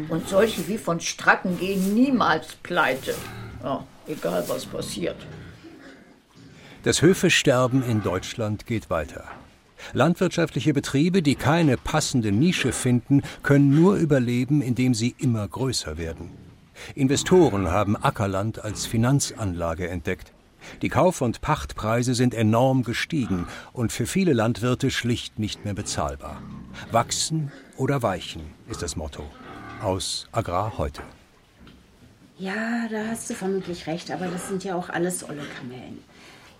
Und 0.08 0.28
solche 0.28 0.66
wie 0.68 0.78
von 0.78 1.00
Stracken 1.00 1.58
gehen 1.58 1.94
niemals 1.94 2.54
pleite. 2.62 3.14
Ja, 3.62 3.86
egal 4.06 4.44
was 4.48 4.66
passiert. 4.66 5.16
Das 6.82 7.02
Höfesterben 7.02 7.82
in 7.84 8.02
Deutschland 8.02 8.66
geht 8.66 8.90
weiter. 8.90 9.30
Landwirtschaftliche 9.92 10.72
Betriebe, 10.72 11.22
die 11.22 11.34
keine 11.34 11.76
passende 11.76 12.32
Nische 12.32 12.72
finden, 12.72 13.22
können 13.42 13.74
nur 13.74 13.96
überleben, 13.96 14.62
indem 14.62 14.94
sie 14.94 15.14
immer 15.18 15.46
größer 15.46 15.98
werden. 15.98 16.30
Investoren 16.94 17.70
haben 17.70 17.96
Ackerland 17.96 18.64
als 18.64 18.86
Finanzanlage 18.86 19.88
entdeckt. 19.88 20.32
Die 20.80 20.88
Kauf- 20.88 21.20
und 21.20 21.40
Pachtpreise 21.40 22.14
sind 22.14 22.34
enorm 22.34 22.82
gestiegen 22.84 23.46
und 23.72 23.92
für 23.92 24.06
viele 24.06 24.32
Landwirte 24.32 24.90
schlicht 24.90 25.38
nicht 25.38 25.64
mehr 25.64 25.74
bezahlbar. 25.74 26.40
Wachsen 26.90 27.50
oder 27.76 28.02
weichen 28.02 28.42
ist 28.68 28.82
das 28.82 28.96
Motto. 28.96 29.24
Aus 29.82 30.28
Agrar 30.32 30.78
heute. 30.78 31.02
Ja, 32.38 32.88
da 32.90 33.06
hast 33.08 33.28
du 33.30 33.34
vermutlich 33.34 33.86
recht, 33.86 34.10
aber 34.10 34.26
das 34.26 34.48
sind 34.48 34.64
ja 34.64 34.74
auch 34.74 34.88
alles 34.88 35.28
olle 35.28 35.44
Kamellen. 35.58 35.98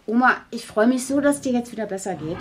Oma, 0.06 0.37
ich 0.50 0.66
freue 0.66 0.87
mich 0.87 1.06
so, 1.06 1.21
dass 1.21 1.40
dir 1.40 1.52
jetzt 1.52 1.73
wieder 1.73 1.87
besser 1.87 2.14
geht. 2.14 2.38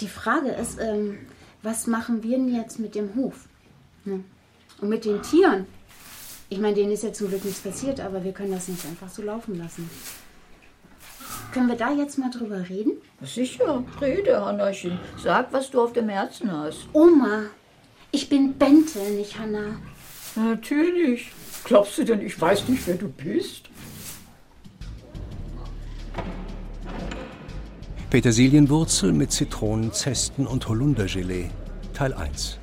Die 0.00 0.08
Frage 0.08 0.50
ist, 0.50 0.80
ähm, 0.80 1.18
was 1.62 1.86
machen 1.86 2.22
wir 2.22 2.38
denn 2.38 2.54
jetzt 2.54 2.78
mit 2.78 2.94
dem 2.94 3.14
Hof? 3.14 3.48
Hm. 4.04 4.24
Und 4.80 4.88
mit 4.88 5.04
den 5.04 5.22
Tieren? 5.22 5.66
Ich 6.48 6.58
meine, 6.58 6.74
denen 6.74 6.92
ist 6.92 7.04
ja 7.04 7.12
zum 7.12 7.28
Glück 7.28 7.44
nichts 7.44 7.60
passiert, 7.60 8.00
aber 8.00 8.24
wir 8.24 8.32
können 8.32 8.52
das 8.52 8.68
nicht 8.68 8.84
einfach 8.86 9.08
so 9.08 9.22
laufen 9.22 9.58
lassen. 9.58 9.88
Können 11.52 11.68
wir 11.68 11.76
da 11.76 11.92
jetzt 11.92 12.18
mal 12.18 12.30
drüber 12.30 12.68
reden? 12.68 12.92
Sicher, 13.22 13.84
rede, 14.00 14.44
Hannachen. 14.44 14.98
Sag, 15.22 15.52
was 15.52 15.70
du 15.70 15.82
auf 15.82 15.92
dem 15.92 16.08
Herzen 16.08 16.50
hast. 16.50 16.88
Oma, 16.92 17.44
ich 18.10 18.28
bin 18.28 18.54
Bente, 18.54 18.98
nicht 18.98 19.38
Hanna. 19.38 19.76
Natürlich. 20.34 21.32
Glaubst 21.64 21.98
du 21.98 22.04
denn, 22.04 22.20
ich 22.20 22.40
weiß 22.40 22.68
nicht, 22.68 22.86
wer 22.86 22.96
du 22.96 23.08
bist? 23.08 23.69
Petersilienwurzel 28.10 29.12
mit 29.12 29.30
Zitronenzesten 29.30 30.44
und 30.44 30.68
Holundergelee. 30.68 31.48
Teil 31.94 32.12
1. 32.12 32.58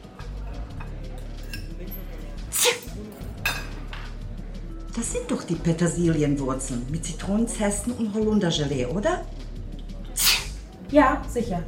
Das 4.94 5.14
sind 5.14 5.32
doch 5.32 5.44
die 5.44 5.56
Petersilienwurzeln 5.56 6.86
mit 6.92 7.06
Zitronenzesten 7.06 7.94
und 7.94 8.14
Holundergelee, 8.14 8.88
oder? 8.88 9.24
Ja, 10.92 11.22
sicher. 11.30 11.64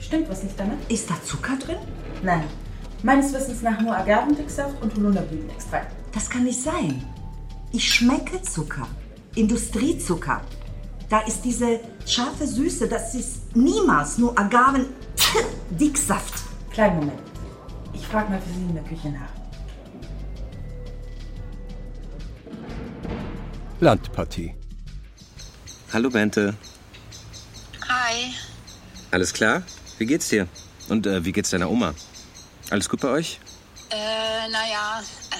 Stimmt 0.00 0.28
was 0.28 0.42
nicht 0.42 0.58
damit? 0.58 0.78
Ist 0.88 1.08
da 1.08 1.14
Zucker 1.22 1.56
drin? 1.56 1.78
Nein. 2.24 2.42
Meines 3.04 3.32
Wissens 3.32 3.62
nach 3.62 3.80
nur 3.80 3.96
Agavendicksaft 3.96 4.82
und 4.82 4.96
Holunderblütenextrakt. 4.96 5.94
Das 6.12 6.28
kann 6.28 6.42
nicht 6.42 6.60
sein. 6.60 7.04
Ich 7.70 7.88
schmecke 7.88 8.42
Zucker. 8.42 8.88
Industriezucker. 9.36 10.40
Da 11.12 11.20
ist 11.20 11.42
diese 11.42 11.78
scharfe 12.06 12.46
Süße, 12.46 12.88
das 12.88 13.14
ist 13.14 13.54
niemals 13.54 14.16
nur 14.16 14.32
Agaven 14.38 14.86
Dicksaft. 15.70 16.32
Kleinen 16.70 17.00
Moment. 17.00 17.20
Ich 17.92 18.06
frage 18.06 18.30
mal 18.30 18.40
für 18.40 18.48
Sie 18.48 18.62
in 18.62 18.74
der 18.74 18.82
Küche 18.84 19.10
nach. 19.10 19.28
Landpartie. 23.80 24.54
Hallo 25.92 26.08
Bente. 26.08 26.54
Hi. 27.90 28.32
Alles 29.10 29.34
klar? 29.34 29.64
Wie 29.98 30.06
geht's 30.06 30.30
dir? 30.30 30.48
Und 30.88 31.06
äh, 31.06 31.22
wie 31.26 31.32
geht's 31.32 31.50
deiner 31.50 31.68
Oma? 31.68 31.92
Alles 32.70 32.88
gut 32.88 33.02
bei 33.02 33.08
euch? 33.08 33.38
Äh, 33.90 34.48
naja, 34.50 35.02
äh, 35.30 35.36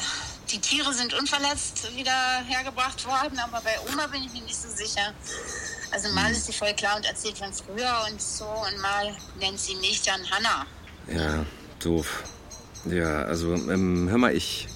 die 0.52 0.58
Tiere 0.58 0.92
sind 0.92 1.14
unverletzt 1.14 1.96
wieder 1.96 2.42
hergebracht 2.46 3.06
worden, 3.06 3.38
aber 3.38 3.62
bei 3.62 3.74
Oma 3.90 4.06
bin 4.08 4.22
ich 4.22 4.32
mir 4.34 4.42
nicht 4.42 4.60
so 4.60 4.68
sicher. 4.68 5.14
Also 5.92 6.08
mal 6.14 6.30
ist 6.32 6.46
sie 6.46 6.52
voll 6.52 6.72
klar 6.74 6.96
und 6.96 7.04
erzählt 7.06 7.38
von 7.38 7.52
früher 7.52 7.94
und 8.10 8.20
so 8.20 8.44
und 8.44 8.80
mal 8.80 9.14
nennt 9.38 9.58
sie 9.60 9.74
mich 9.76 10.02
dann 10.02 10.20
Hanna. 10.30 10.66
Ja, 11.08 11.44
doof. 11.82 12.24
Ja, 12.86 13.22
also, 13.22 13.54
ähm, 13.54 14.08
hör 14.10 14.18
mal, 14.18 14.34
ich 14.34 14.66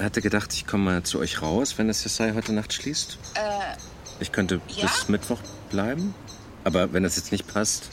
hatte 0.00 0.20
gedacht, 0.20 0.52
ich 0.52 0.66
komme 0.66 0.84
mal 0.84 1.02
zu 1.02 1.18
euch 1.18 1.40
raus, 1.42 1.78
wenn 1.78 1.88
das 1.88 2.04
Yassai 2.04 2.32
heute 2.34 2.52
Nacht 2.52 2.72
schließt. 2.72 3.18
Äh, 3.34 3.76
Ich 4.20 4.32
könnte 4.32 4.60
Ja? 4.68 4.86
bis 4.86 5.08
Mittwoch 5.08 5.40
bleiben. 5.70 6.14
Aber 6.64 6.92
wenn 6.92 7.02
das 7.02 7.16
jetzt 7.16 7.32
nicht 7.32 7.46
passt. 7.52 7.84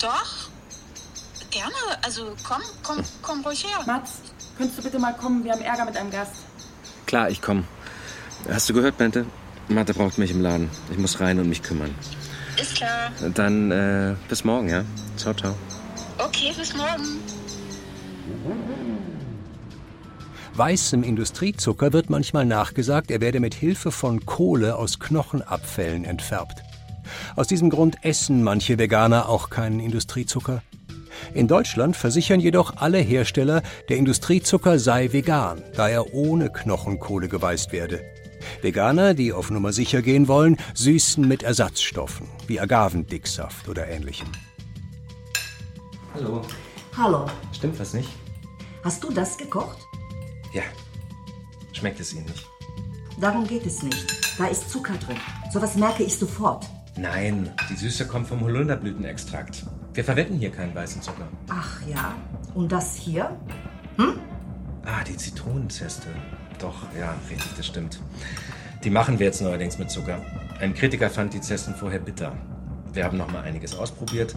doch. 0.00 0.48
Gerne. 1.50 1.74
Also 2.02 2.36
komm, 2.44 2.62
komm, 2.84 3.04
komm 3.22 3.44
ruhig 3.44 3.64
her. 3.64 3.82
Mats, 3.84 4.12
könntest 4.56 4.78
du 4.78 4.82
bitte 4.84 4.98
mal 5.00 5.12
kommen? 5.14 5.42
Wir 5.42 5.50
haben 5.52 5.62
Ärger 5.62 5.84
mit 5.84 5.96
einem 5.96 6.10
Gast. 6.12 6.32
Klar, 7.06 7.28
ich 7.28 7.42
komme. 7.42 7.64
Hast 8.48 8.68
du 8.68 8.74
gehört, 8.74 8.96
Bente? 8.98 9.26
Mathe 9.70 9.94
braucht 9.94 10.18
mich 10.18 10.30
im 10.30 10.40
Laden. 10.40 10.68
Ich 10.90 10.98
muss 10.98 11.20
rein 11.20 11.38
und 11.38 11.48
mich 11.48 11.62
kümmern. 11.62 11.94
Ist 12.60 12.74
klar. 12.74 13.10
Dann 13.34 13.70
äh, 13.70 14.14
bis 14.28 14.44
morgen, 14.44 14.68
ja? 14.68 14.84
Ciao, 15.16 15.32
ciao. 15.32 15.54
Okay, 16.18 16.52
bis 16.56 16.76
morgen. 16.76 17.20
Weißem 20.54 21.02
Industriezucker 21.02 21.92
wird 21.92 22.10
manchmal 22.10 22.44
nachgesagt, 22.44 23.10
er 23.10 23.20
werde 23.20 23.40
mit 23.40 23.54
Hilfe 23.54 23.90
von 23.90 24.26
Kohle 24.26 24.76
aus 24.76 24.98
Knochenabfällen 24.98 26.04
entfärbt. 26.04 26.62
Aus 27.36 27.46
diesem 27.46 27.70
Grund 27.70 27.96
essen 28.02 28.42
manche 28.42 28.78
Veganer 28.78 29.28
auch 29.28 29.50
keinen 29.50 29.80
Industriezucker. 29.80 30.62
In 31.32 31.48
Deutschland 31.48 31.96
versichern 31.96 32.40
jedoch 32.40 32.76
alle 32.76 32.98
Hersteller, 32.98 33.62
der 33.88 33.96
Industriezucker 33.96 34.78
sei 34.78 35.12
vegan, 35.12 35.62
da 35.74 35.88
er 35.88 36.12
ohne 36.12 36.50
Knochenkohle 36.50 37.28
geweißt 37.28 37.72
werde. 37.72 38.02
Veganer, 38.62 39.14
die 39.14 39.32
auf 39.32 39.50
Nummer 39.50 39.72
sicher 39.72 40.02
gehen 40.02 40.28
wollen, 40.28 40.56
süßen 40.74 41.26
mit 41.26 41.42
Ersatzstoffen, 41.42 42.26
wie 42.46 42.60
Agavendicksaft 42.60 43.68
oder 43.68 43.88
ähnlichem. 43.88 44.28
Hallo. 46.14 46.42
Hallo, 46.96 47.26
Stimmt 47.52 47.78
was 47.78 47.94
nicht? 47.94 48.08
hast 48.82 49.02
du 49.04 49.12
das 49.12 49.36
gekocht? 49.38 49.78
Ja. 50.52 50.62
Schmeckt 51.72 52.00
es 52.00 52.12
Ihnen 52.12 52.24
nicht? 52.26 52.46
Darum 53.20 53.46
geht 53.46 53.64
es 53.66 53.82
nicht. 53.82 54.06
Da 54.38 54.46
ist 54.46 54.70
Zucker 54.70 54.94
drin. 54.94 55.16
Sowas 55.52 55.76
merke 55.76 56.02
ich 56.02 56.16
sofort. 56.16 56.66
Nein, 56.96 57.50
die 57.70 57.76
Süße 57.76 58.06
kommt 58.06 58.26
vom 58.26 58.40
Holunderblütenextrakt. 58.40 59.64
Wir 59.94 60.04
verwenden 60.04 60.38
hier 60.38 60.50
keinen 60.50 60.74
weißen 60.74 61.00
Zucker. 61.02 61.28
Ach 61.48 61.80
ja. 61.86 62.14
Und 62.54 62.72
das 62.72 62.96
hier? 62.96 63.36
Ah, 64.84 65.04
die 65.06 65.16
Zitronenzeste. 65.16 66.08
Doch, 66.60 66.74
ja, 66.98 67.14
richtig, 67.30 67.50
das 67.56 67.66
stimmt. 67.66 68.00
Die 68.84 68.90
machen 68.90 69.18
wir 69.18 69.26
jetzt 69.26 69.40
neuerdings 69.40 69.78
mit 69.78 69.90
Zucker. 69.90 70.20
Ein 70.60 70.74
Kritiker 70.74 71.10
fand 71.10 71.32
die 71.34 71.40
Zesten 71.40 71.74
vorher 71.74 71.98
bitter. 71.98 72.32
Wir 72.92 73.04
haben 73.04 73.18
noch 73.18 73.30
mal 73.30 73.42
einiges 73.42 73.74
ausprobiert, 73.74 74.34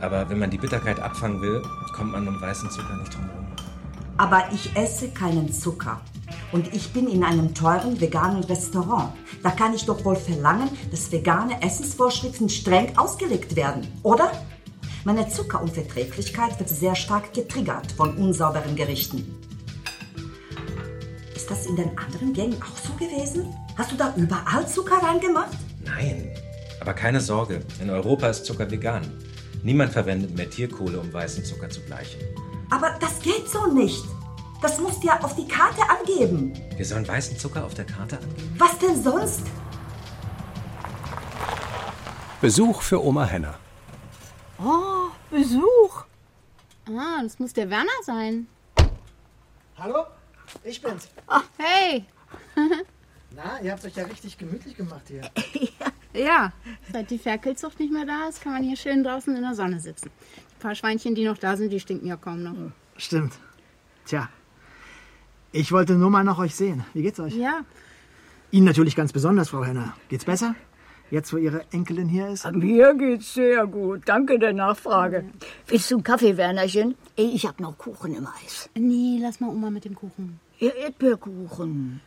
aber 0.00 0.28
wenn 0.28 0.38
man 0.38 0.50
die 0.50 0.58
Bitterkeit 0.58 1.00
abfangen 1.00 1.40
will, 1.40 1.62
kommt 1.94 2.12
man 2.12 2.28
um 2.28 2.40
weißen 2.40 2.70
Zucker 2.70 2.96
nicht 2.96 3.14
drum 3.14 3.24
herum. 3.28 3.46
Aber 4.16 4.44
ich 4.52 4.76
esse 4.76 5.08
keinen 5.08 5.52
Zucker. 5.52 6.00
Und 6.52 6.72
ich 6.72 6.92
bin 6.92 7.08
in 7.08 7.24
einem 7.24 7.54
teuren 7.54 8.00
veganen 8.00 8.44
Restaurant. 8.44 9.12
Da 9.42 9.50
kann 9.50 9.74
ich 9.74 9.86
doch 9.86 10.04
wohl 10.04 10.16
verlangen, 10.16 10.68
dass 10.90 11.10
vegane 11.10 11.60
Essensvorschriften 11.62 12.48
streng 12.48 12.96
ausgelegt 12.96 13.56
werden, 13.56 13.88
oder? 14.02 14.30
Meine 15.04 15.28
Zuckerunverträglichkeit 15.28 16.58
wird 16.58 16.68
sehr 16.68 16.94
stark 16.94 17.32
getriggert 17.34 17.90
von 17.92 18.16
unsauberen 18.16 18.76
Gerichten. 18.76 19.43
Ist 21.44 21.50
das 21.50 21.66
in 21.66 21.76
den 21.76 21.98
anderen 21.98 22.32
Gängen 22.32 22.56
auch 22.62 22.78
so 22.78 22.94
gewesen? 22.94 23.54
Hast 23.76 23.92
du 23.92 23.96
da 23.96 24.14
überall 24.16 24.66
Zucker 24.66 24.96
reingemacht? 24.96 25.52
Nein, 25.84 26.34
aber 26.80 26.94
keine 26.94 27.20
Sorge, 27.20 27.60
in 27.82 27.90
Europa 27.90 28.28
ist 28.28 28.46
Zucker 28.46 28.70
vegan. 28.70 29.02
Niemand 29.62 29.92
verwendet 29.92 30.34
mehr 30.34 30.48
Tierkohle, 30.48 30.98
um 30.98 31.12
weißen 31.12 31.44
Zucker 31.44 31.68
zu 31.68 31.82
bleichen. 31.82 32.18
Aber 32.70 32.96
das 32.98 33.20
geht 33.20 33.46
so 33.46 33.66
nicht. 33.66 34.02
Das 34.62 34.80
musst 34.80 35.02
du 35.02 35.08
ja 35.08 35.20
auf 35.20 35.36
die 35.36 35.46
Karte 35.46 35.82
angeben. 35.82 36.54
Wir 36.78 36.86
sollen 36.86 37.06
weißen 37.06 37.36
Zucker 37.36 37.62
auf 37.62 37.74
der 37.74 37.84
Karte 37.84 38.16
angeben? 38.16 38.54
Was 38.56 38.78
denn 38.78 39.02
sonst? 39.02 39.42
Besuch 42.40 42.80
für 42.80 43.04
Oma 43.04 43.26
Henna. 43.26 43.54
Oh, 44.58 45.10
Besuch. 45.30 46.04
Ah, 46.88 47.22
das 47.22 47.38
muss 47.38 47.52
der 47.52 47.68
Werner 47.68 48.00
sein. 48.02 48.46
Hallo, 49.76 50.06
ich 50.64 50.80
bin's. 50.80 51.08
Hey. 51.56 52.04
Na, 53.36 53.60
ihr 53.60 53.72
habt 53.72 53.84
euch 53.84 53.96
ja 53.96 54.04
richtig 54.04 54.38
gemütlich 54.38 54.76
gemacht 54.76 55.02
hier. 55.08 55.22
Ja, 56.16 56.52
seit 56.92 57.10
die 57.10 57.18
Ferkelzucht 57.18 57.80
nicht 57.80 57.92
mehr 57.92 58.06
da 58.06 58.28
ist, 58.28 58.40
kann 58.40 58.52
man 58.52 58.62
hier 58.62 58.76
schön 58.76 59.02
draußen 59.02 59.34
in 59.34 59.42
der 59.42 59.56
Sonne 59.56 59.80
sitzen. 59.80 60.12
Die 60.52 60.62
paar 60.62 60.76
Schweinchen, 60.76 61.16
die 61.16 61.24
noch 61.24 61.38
da 61.38 61.56
sind, 61.56 61.70
die 61.70 61.80
stinken 61.80 62.06
ja 62.06 62.16
kaum 62.16 62.44
noch. 62.44 62.54
Stimmt. 62.96 63.32
Tja, 64.06 64.28
ich 65.50 65.70
wollte 65.70 65.94
nur 65.94 66.10
mal 66.10 66.24
nach 66.24 66.38
euch 66.38 66.54
sehen. 66.54 66.84
Wie 66.94 67.02
geht's 67.02 67.20
euch? 67.20 67.34
Ja. 67.34 67.64
Ihnen 68.50 68.66
natürlich 68.66 68.94
ganz 68.96 69.12
besonders, 69.12 69.50
Frau 69.50 69.64
Henner. 69.64 69.96
Geht's 70.08 70.24
besser? 70.24 70.56
Jetzt, 71.14 71.32
wo 71.32 71.36
Ihre 71.36 71.64
Enkelin 71.70 72.08
hier 72.08 72.26
ist? 72.26 72.44
Mir 72.50 72.92
geht's 72.94 73.34
sehr 73.34 73.68
gut. 73.68 74.02
Danke 74.04 74.36
der 74.36 74.52
Nachfrage. 74.52 75.24
Willst 75.68 75.88
du 75.92 75.94
einen 75.94 76.02
Kaffee, 76.02 76.36
Wernerchen? 76.36 76.96
Ey, 77.14 77.26
ich 77.26 77.46
hab 77.46 77.60
noch 77.60 77.78
Kuchen 77.78 78.16
im 78.16 78.26
Eis. 78.26 78.68
Nee, 78.74 79.20
lass 79.22 79.38
mal 79.38 79.48
Oma 79.48 79.70
mit 79.70 79.84
dem 79.84 79.94
Kuchen. 79.94 80.40
Ihr 80.58 80.74
Erdbeerkuchen. 80.74 82.00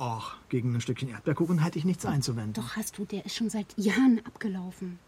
Och, 0.00 0.32
gegen 0.48 0.74
ein 0.74 0.80
Stückchen 0.80 1.10
Erdbeerkuchen 1.10 1.62
hätte 1.62 1.78
ich 1.78 1.84
nichts 1.84 2.04
einzuwenden. 2.04 2.54
Doch 2.54 2.74
hast 2.74 2.98
du, 2.98 3.04
der 3.04 3.24
ist 3.24 3.36
schon 3.36 3.50
seit 3.50 3.66
Jahren 3.76 4.20
abgelaufen. 4.26 4.98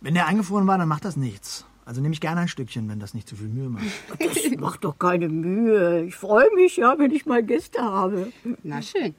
Wenn 0.00 0.14
der 0.14 0.26
eingefroren 0.26 0.66
war, 0.66 0.78
dann 0.78 0.88
macht 0.88 1.04
das 1.04 1.18
nichts. 1.18 1.66
Also 1.86 2.00
nehme 2.00 2.14
ich 2.14 2.20
gerne 2.20 2.40
ein 2.40 2.48
Stückchen, 2.48 2.88
wenn 2.88 2.98
das 2.98 3.14
nicht 3.14 3.28
zu 3.28 3.36
viel 3.36 3.46
Mühe 3.48 3.68
macht. 3.68 3.84
Das 4.18 4.58
macht 4.58 4.84
doch 4.84 4.98
keine 4.98 5.28
Mühe. 5.28 6.04
Ich 6.04 6.16
freue 6.16 6.52
mich 6.54 6.76
ja, 6.76 6.98
wenn 6.98 7.12
ich 7.12 7.26
mal 7.26 7.44
Gäste 7.44 7.80
habe. 7.80 8.32
Na 8.64 8.82
schön. 8.82 9.14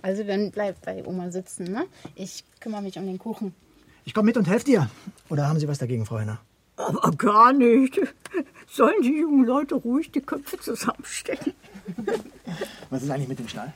Also 0.00 0.24
dann 0.24 0.50
bleib 0.50 0.80
bei 0.84 1.04
Oma 1.04 1.30
sitzen, 1.30 1.64
ne? 1.64 1.86
Ich 2.14 2.44
kümmere 2.58 2.82
mich 2.82 2.98
um 2.98 3.06
den 3.06 3.18
Kuchen. 3.18 3.54
Ich 4.06 4.14
komme 4.14 4.26
mit 4.26 4.36
und 4.38 4.48
helfe 4.48 4.64
dir. 4.64 4.88
Oder 5.28 5.46
haben 5.46 5.60
Sie 5.60 5.68
was 5.68 5.78
dagegen, 5.78 6.06
Frau 6.06 6.18
Henner? 6.18 6.40
Aber 6.76 7.10
gar 7.10 7.52
nicht. 7.52 8.00
Sollen 8.66 9.02
die 9.02 9.18
jungen 9.18 9.44
Leute 9.44 9.74
ruhig 9.74 10.10
die 10.10 10.20
Köpfe 10.20 10.58
zusammenstecken? 10.58 11.52
Was 12.88 13.02
ist 13.02 13.10
eigentlich 13.10 13.28
mit 13.28 13.38
dem 13.38 13.48
Stall? 13.48 13.74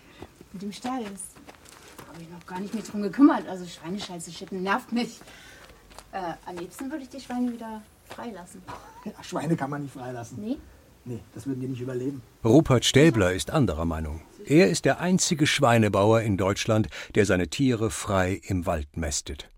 Mit 0.52 0.62
dem 0.62 0.73
Stall 0.73 1.02
ist. 1.02 1.37
Habe 2.09 2.23
ich 2.23 2.30
noch 2.30 2.47
gar 2.47 2.61
nicht 2.61 2.73
mehr 2.73 2.82
drum 2.82 3.02
gekümmert. 3.02 3.47
Also 3.49 3.66
Schweinescheiße 3.66 4.32
schippen 4.32 4.62
nervt 4.62 4.92
mich. 4.92 5.20
Äh, 6.12 6.35
am 6.47 6.56
liebsten 6.56 6.90
würde 6.90 7.02
ich 7.02 7.11
die 7.11 7.20
Schweine 7.20 7.52
wieder 7.52 7.82
freilassen. 8.12 8.62
Ja, 9.05 9.12
Schweine 9.23 9.57
kann 9.57 9.71
man 9.71 9.83
nicht 9.83 9.95
freilassen. 9.95 10.38
Nee? 10.40 10.57
Nee, 11.05 11.21
das 11.35 11.47
würden 11.47 11.61
die 11.61 11.69
nicht 11.69 11.81
überleben. 11.81 12.21
Rupert 12.45 12.85
Stäbler 12.85 13.33
ist 13.33 13.50
anderer 13.50 13.87
Meinung. 13.87 14.21
Er 14.45 14.69
ist 14.69 14.85
der 14.85 15.00
einzige 15.00 15.47
Schweinebauer 15.47 16.21
in 16.23 16.37
Deutschland, 16.37 16.88
der 17.14 17.25
seine 17.26 17.49
Tiere 17.49 17.90
frei 17.90 18.40
im 18.45 18.67
Wald 18.67 18.97
mästet. 18.97 19.49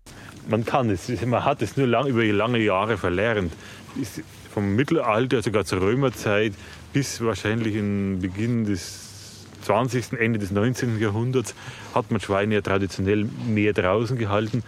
Man 0.47 0.65
kann 0.65 0.89
es, 0.89 1.09
man 1.25 1.43
hat 1.43 1.61
es 1.61 1.77
nur 1.77 1.87
lang, 1.87 2.07
über 2.07 2.23
lange 2.23 2.59
Jahre 2.59 2.97
verlernt. 2.97 3.53
Ist 3.99 4.21
vom 4.53 4.75
Mittelalter, 4.75 5.41
sogar 5.41 5.65
zur 5.65 5.81
Römerzeit, 5.81 6.53
bis 6.93 7.21
wahrscheinlich 7.21 7.75
im 7.75 8.19
Beginn 8.19 8.65
des 8.65 9.45
20., 9.63 10.13
Ende 10.19 10.39
des 10.39 10.51
19. 10.51 10.99
Jahrhunderts 10.99 11.55
hat 11.95 12.11
man 12.11 12.19
Schweine 12.19 12.55
ja 12.55 12.61
traditionell 12.61 13.25
mehr 13.47 13.73
draußen 13.73 14.17
gehalten. 14.17 14.63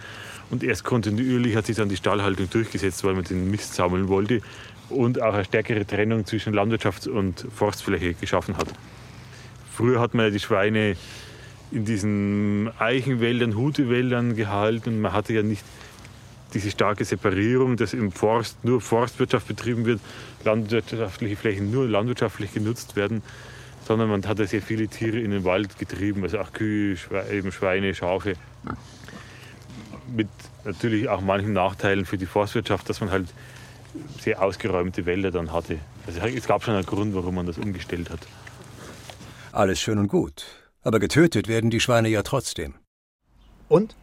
Und 0.50 0.62
erst 0.62 0.84
kontinuierlich 0.84 1.56
hat 1.56 1.66
sich 1.66 1.76
dann 1.76 1.88
die 1.88 1.96
Stallhaltung 1.96 2.48
durchgesetzt, 2.48 3.02
weil 3.04 3.14
man 3.14 3.24
den 3.24 3.50
Mist 3.50 3.74
sammeln 3.74 4.08
wollte 4.08 4.40
und 4.88 5.20
auch 5.20 5.34
eine 5.34 5.44
stärkere 5.44 5.86
Trennung 5.86 6.24
zwischen 6.24 6.54
Landwirtschafts- 6.54 7.08
und 7.08 7.46
Forstfläche 7.54 8.14
geschaffen 8.14 8.56
hat. 8.56 8.68
Früher 9.72 10.00
hat 10.00 10.14
man 10.14 10.26
ja 10.26 10.30
die 10.30 10.40
Schweine 10.40 10.96
in 11.72 11.84
diesen 11.84 12.70
Eichenwäldern, 12.78 13.56
Hutewäldern 13.56 14.36
gehalten. 14.36 14.90
und 14.90 15.00
Man 15.00 15.12
hatte 15.12 15.32
ja 15.32 15.42
nicht 15.42 15.64
diese 16.54 16.70
starke 16.70 17.04
Separierung, 17.04 17.76
dass 17.76 17.92
im 17.92 18.12
Forst 18.12 18.64
nur 18.64 18.80
Forstwirtschaft 18.80 19.48
betrieben 19.48 19.84
wird, 19.84 20.00
landwirtschaftliche 20.44 21.36
Flächen 21.36 21.70
nur 21.70 21.88
landwirtschaftlich 21.88 22.54
genutzt 22.54 22.94
werden, 22.94 23.22
sondern 23.86 24.08
man 24.08 24.26
hat 24.26 24.38
ja 24.38 24.46
sehr 24.46 24.62
viele 24.62 24.86
Tiere 24.88 25.18
in 25.18 25.32
den 25.32 25.44
Wald 25.44 25.78
getrieben, 25.78 26.22
also 26.22 26.38
auch 26.38 26.52
Kühe, 26.52 26.96
Schweine, 26.96 27.94
Schafe. 27.94 28.34
Mit 30.14 30.28
natürlich 30.64 31.08
auch 31.08 31.20
manchen 31.20 31.52
Nachteilen 31.52 32.04
für 32.04 32.18
die 32.18 32.26
Forstwirtschaft, 32.26 32.88
dass 32.88 33.00
man 33.00 33.10
halt 33.10 33.28
sehr 34.20 34.42
ausgeräumte 34.42 35.06
Wälder 35.06 35.30
dann 35.30 35.52
hatte. 35.52 35.78
Also 36.06 36.20
es 36.20 36.46
gab 36.46 36.62
schon 36.62 36.74
einen 36.74 36.86
Grund, 36.86 37.14
warum 37.14 37.34
man 37.34 37.46
das 37.46 37.58
umgestellt 37.58 38.10
hat. 38.10 38.20
Alles 39.52 39.80
schön 39.80 39.98
und 39.98 40.08
gut. 40.08 40.44
Aber 40.82 41.00
getötet 41.00 41.48
werden 41.48 41.70
die 41.70 41.80
Schweine 41.80 42.08
ja 42.08 42.22
trotzdem. 42.22 42.74
Und? 43.68 43.96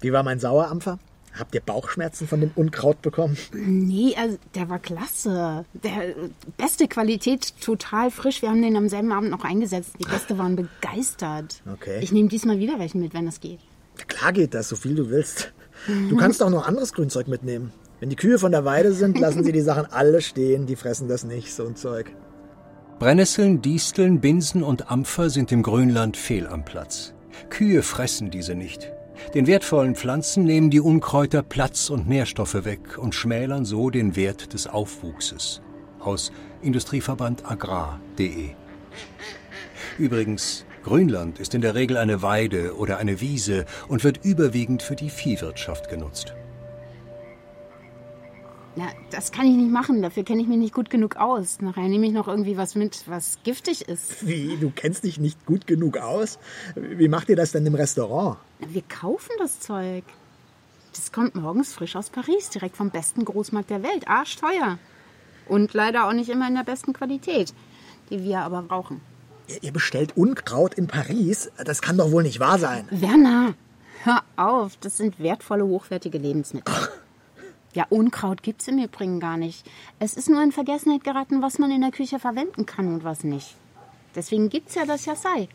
Wie 0.00 0.12
war 0.12 0.22
mein 0.22 0.40
Sauerampfer? 0.40 0.98
Habt 1.38 1.54
ihr 1.54 1.60
Bauchschmerzen 1.60 2.28
von 2.28 2.40
dem 2.40 2.52
Unkraut 2.54 3.02
bekommen? 3.02 3.36
Nee, 3.52 4.14
also 4.16 4.38
der 4.54 4.68
war 4.68 4.78
klasse. 4.78 5.64
Der 5.72 6.14
beste 6.56 6.86
Qualität, 6.86 7.60
total 7.60 8.10
frisch. 8.10 8.40
Wir 8.40 8.50
haben 8.50 8.62
den 8.62 8.76
am 8.76 8.88
selben 8.88 9.12
Abend 9.12 9.30
noch 9.30 9.44
eingesetzt. 9.44 9.96
Die 9.98 10.04
Gäste 10.04 10.38
waren 10.38 10.54
begeistert. 10.54 11.60
Okay. 11.72 11.98
Ich 12.02 12.12
nehme 12.12 12.28
diesmal 12.28 12.58
wieder 12.58 12.78
welchen 12.78 13.00
mit, 13.00 13.14
wenn 13.14 13.26
das 13.26 13.40
geht. 13.40 13.58
Klar 14.06 14.32
geht 14.32 14.54
das, 14.54 14.68
so 14.68 14.76
viel 14.76 14.94
du 14.94 15.10
willst. 15.10 15.52
Du 16.08 16.16
kannst 16.16 16.42
auch 16.42 16.50
noch 16.50 16.66
anderes 16.66 16.92
Grünzeug 16.92 17.28
mitnehmen. 17.28 17.72
Wenn 18.00 18.10
die 18.10 18.16
Kühe 18.16 18.38
von 18.38 18.52
der 18.52 18.64
Weide 18.64 18.92
sind, 18.92 19.18
lassen 19.18 19.44
sie 19.44 19.52
die 19.52 19.60
Sachen 19.60 19.86
alle 19.86 20.20
stehen. 20.20 20.66
Die 20.66 20.76
fressen 20.76 21.08
das 21.08 21.24
nicht, 21.24 21.54
so 21.54 21.66
ein 21.66 21.76
Zeug. 21.76 22.10
Brennnesseln, 22.98 23.60
Disteln, 23.60 24.20
Binsen 24.20 24.62
und 24.62 24.90
Ampfer 24.90 25.30
sind 25.30 25.52
im 25.52 25.62
Grünland 25.62 26.16
fehl 26.16 26.46
am 26.46 26.64
Platz. 26.64 27.12
Kühe 27.50 27.82
fressen 27.82 28.30
diese 28.30 28.54
nicht. 28.54 28.92
Den 29.34 29.46
wertvollen 29.46 29.94
Pflanzen 29.94 30.44
nehmen 30.44 30.70
die 30.70 30.80
Unkräuter 30.80 31.42
Platz 31.42 31.90
und 31.90 32.08
Nährstoffe 32.08 32.64
weg 32.64 32.98
und 32.98 33.14
schmälern 33.14 33.64
so 33.64 33.90
den 33.90 34.16
Wert 34.16 34.52
des 34.52 34.66
Aufwuchses. 34.66 35.60
Aus 36.00 36.32
Industrieverband 36.62 37.50
Agrar.de. 37.50 38.50
Übrigens, 39.98 40.64
Grünland 40.84 41.40
ist 41.40 41.54
in 41.54 41.62
der 41.62 41.74
Regel 41.74 41.96
eine 41.96 42.22
Weide 42.22 42.76
oder 42.76 42.98
eine 42.98 43.20
Wiese 43.20 43.64
und 43.88 44.04
wird 44.04 44.24
überwiegend 44.24 44.82
für 44.82 44.94
die 44.94 45.10
Viehwirtschaft 45.10 45.88
genutzt. 45.88 46.34
Na, 48.76 48.88
das 49.10 49.32
kann 49.32 49.46
ich 49.46 49.56
nicht 49.56 49.70
machen. 49.70 50.02
Dafür 50.02 50.24
kenne 50.24 50.42
ich 50.42 50.48
mich 50.48 50.58
nicht 50.58 50.74
gut 50.74 50.90
genug 50.90 51.16
aus. 51.16 51.60
Nachher 51.60 51.88
nehme 51.88 52.06
ich 52.06 52.12
noch 52.12 52.28
irgendwie 52.28 52.56
was 52.56 52.74
mit, 52.74 53.04
was 53.06 53.38
giftig 53.44 53.88
ist. 53.88 54.26
Wie, 54.26 54.56
du 54.56 54.72
kennst 54.74 55.04
dich 55.04 55.18
nicht 55.18 55.46
gut 55.46 55.66
genug 55.66 55.96
aus? 55.96 56.38
Wie 56.74 57.08
macht 57.08 57.28
ihr 57.28 57.36
das 57.36 57.52
denn 57.52 57.64
im 57.64 57.74
Restaurant? 57.74 58.36
Wir 58.58 58.82
kaufen 58.82 59.30
das 59.38 59.60
Zeug. 59.60 60.04
Das 60.92 61.12
kommt 61.12 61.34
morgens 61.34 61.72
frisch 61.72 61.96
aus 61.96 62.10
Paris, 62.10 62.50
direkt 62.50 62.76
vom 62.76 62.90
besten 62.90 63.24
Großmarkt 63.24 63.70
der 63.70 63.82
Welt. 63.82 64.08
Arschteuer. 64.08 64.78
Und 65.48 65.72
leider 65.72 66.08
auch 66.08 66.12
nicht 66.12 66.30
immer 66.30 66.48
in 66.48 66.54
der 66.54 66.64
besten 66.64 66.92
Qualität, 66.92 67.54
die 68.10 68.22
wir 68.22 68.40
aber 68.40 68.62
brauchen. 68.62 69.13
Ihr, 69.60 69.72
bestellt 69.72 70.16
Unkraut 70.16 70.74
in 70.74 70.86
Paris? 70.86 71.50
Das 71.64 71.82
kann 71.82 71.98
doch 71.98 72.10
wohl 72.10 72.22
nicht 72.22 72.40
wahr 72.40 72.58
sein. 72.58 72.86
Werner, 72.90 73.54
hör 74.04 74.22
auf. 74.36 74.76
Das 74.78 74.96
sind 74.96 75.18
wertvolle, 75.20 75.64
hochwertige 75.66 76.18
Lebensmittel. 76.18 76.74
Ja, 77.74 77.86
Unkraut 77.90 78.42
gibt's 78.42 78.68
im 78.68 78.78
Übrigen 78.78 79.20
gar 79.20 79.36
nicht. 79.36 79.66
Es 79.98 80.14
ist 80.14 80.28
nur 80.28 80.42
in 80.42 80.52
Vergessenheit 80.52 81.02
geraten, 81.02 81.42
was 81.42 81.58
man 81.58 81.72
in 81.72 81.80
der 81.80 81.90
Küche 81.90 82.18
verwenden 82.18 82.66
kann 82.66 82.86
und 82.86 83.04
was 83.04 83.24
nicht. 83.24 83.56
Deswegen 84.14 84.48
gibt's 84.48 84.76
ja 84.76 84.86
das 84.86 85.04
Yassai. 85.06 85.48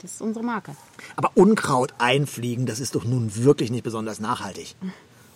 Das 0.00 0.14
ist 0.14 0.22
unsere 0.22 0.44
Marke. 0.44 0.74
Aber 1.16 1.32
Unkraut 1.34 1.94
einfliegen, 1.98 2.66
das 2.66 2.80
ist 2.80 2.94
doch 2.94 3.04
nun 3.04 3.36
wirklich 3.36 3.70
nicht 3.70 3.84
besonders 3.84 4.20
nachhaltig. 4.20 4.74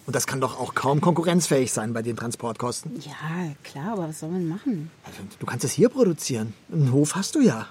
Und 0.08 0.16
das 0.16 0.26
kann 0.26 0.40
doch 0.40 0.58
auch 0.58 0.74
kaum 0.74 1.02
konkurrenzfähig 1.02 1.70
sein 1.70 1.92
bei 1.92 2.00
den 2.00 2.16
Transportkosten. 2.16 2.98
Ja, 3.02 3.52
klar, 3.62 3.92
aber 3.92 4.08
was 4.08 4.20
soll 4.20 4.30
man 4.30 4.48
machen? 4.48 4.90
Du 5.38 5.44
kannst 5.44 5.66
es 5.66 5.72
hier 5.72 5.90
produzieren. 5.90 6.54
Einen 6.72 6.94
Hof 6.94 7.14
hast 7.14 7.34
du 7.34 7.42
ja. 7.42 7.66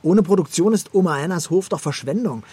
Ohne 0.00 0.22
Produktion 0.22 0.72
ist 0.72 0.94
Oma 0.94 1.22
Annas 1.22 1.50
Hof 1.50 1.68
doch 1.68 1.78
Verschwendung. 1.78 2.44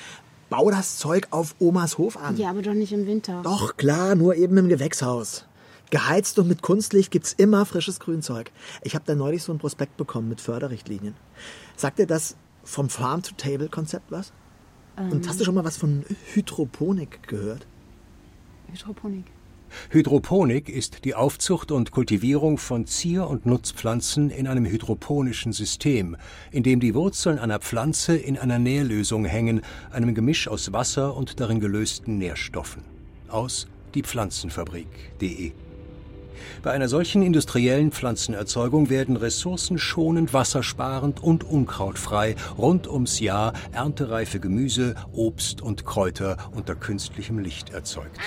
Bau 0.50 0.70
das 0.72 0.98
Zeug 0.98 1.28
auf 1.30 1.56
Omas 1.60 1.98
Hof 1.98 2.18
an. 2.18 2.36
Ja, 2.36 2.50
aber 2.50 2.62
doch 2.62 2.74
nicht 2.74 2.92
im 2.92 3.08
Winter. 3.08 3.40
Doch, 3.44 3.78
klar, 3.78 4.16
nur 4.16 4.36
eben 4.36 4.58
im 4.58 4.68
Gewächshaus. 4.68 5.46
Geheizt 5.90 6.38
und 6.38 6.50
mit 6.50 6.62
Kunstlicht 6.62 7.10
gibt's 7.10 7.32
immer 7.32 7.66
frisches 7.66 8.02
Grünzeug. 8.02 8.52
Ich 8.84 8.94
habe 8.94 9.06
da 9.08 9.16
neulich 9.16 9.42
so 9.42 9.54
ein 9.54 9.58
Prospekt 9.58 9.96
bekommen 9.96 10.28
mit 10.28 10.42
Förderrichtlinien. 10.42 11.16
Sagt 11.78 12.00
dir 12.00 12.08
das 12.08 12.36
vom 12.66 12.90
Farm-to-Table-Konzept 12.90 14.12
was? 14.12 14.34
Ähm. 14.98 15.14
Und 15.14 15.30
hast 15.30 15.40
du 15.40 15.46
schon 15.46 15.56
mal 15.56 15.64
was 15.64 15.78
von 15.78 16.04
Hydroponik 16.34 17.26
gehört? 17.26 17.68
Hydroponik. 18.72 19.26
Hydroponik 19.90 20.70
ist 20.70 21.06
die 21.06 21.16
Aufzucht 21.16 21.72
und 21.72 21.92
Kultivierung 21.92 22.58
von 22.58 22.86
Zier- 22.86 23.28
und 23.28 23.46
Nutzpflanzen 23.46 24.30
in 24.30 24.48
einem 24.48 24.66
hydroponischen 24.66 25.52
System, 25.54 26.16
in 26.52 26.64
dem 26.64 26.80
die 26.80 26.96
Wurzeln 26.96 27.40
einer 27.40 27.60
Pflanze 27.60 28.16
in 28.16 28.38
einer 28.38 28.60
Nährlösung 28.60 29.26
hängen, 29.26 29.62
einem 29.92 30.16
Gemisch 30.16 30.48
aus 30.48 30.72
Wasser 30.74 31.16
und 31.16 31.40
darin 31.40 31.60
gelösten 31.60 32.18
Nährstoffen. 32.18 32.84
Aus 33.28 33.68
diepflanzenfabrik.de 33.94 35.52
bei 36.64 36.72
einer 36.72 36.88
solchen 36.88 37.22
industriellen 37.22 37.92
Pflanzenerzeugung 37.92 38.90
werden 38.90 39.16
ressourcenschonend, 39.16 40.34
wassersparend 40.34 41.22
und 41.24 41.44
unkrautfrei 41.44 42.36
rund 42.58 42.88
ums 42.88 43.20
Jahr 43.20 43.54
erntereife 43.72 44.40
Gemüse, 44.40 44.96
Obst 45.14 45.62
und 45.62 45.86
Kräuter 45.86 46.38
unter 46.56 46.76
künstlichem 46.76 47.40
Licht 47.40 47.70
erzeugt. 47.72 48.18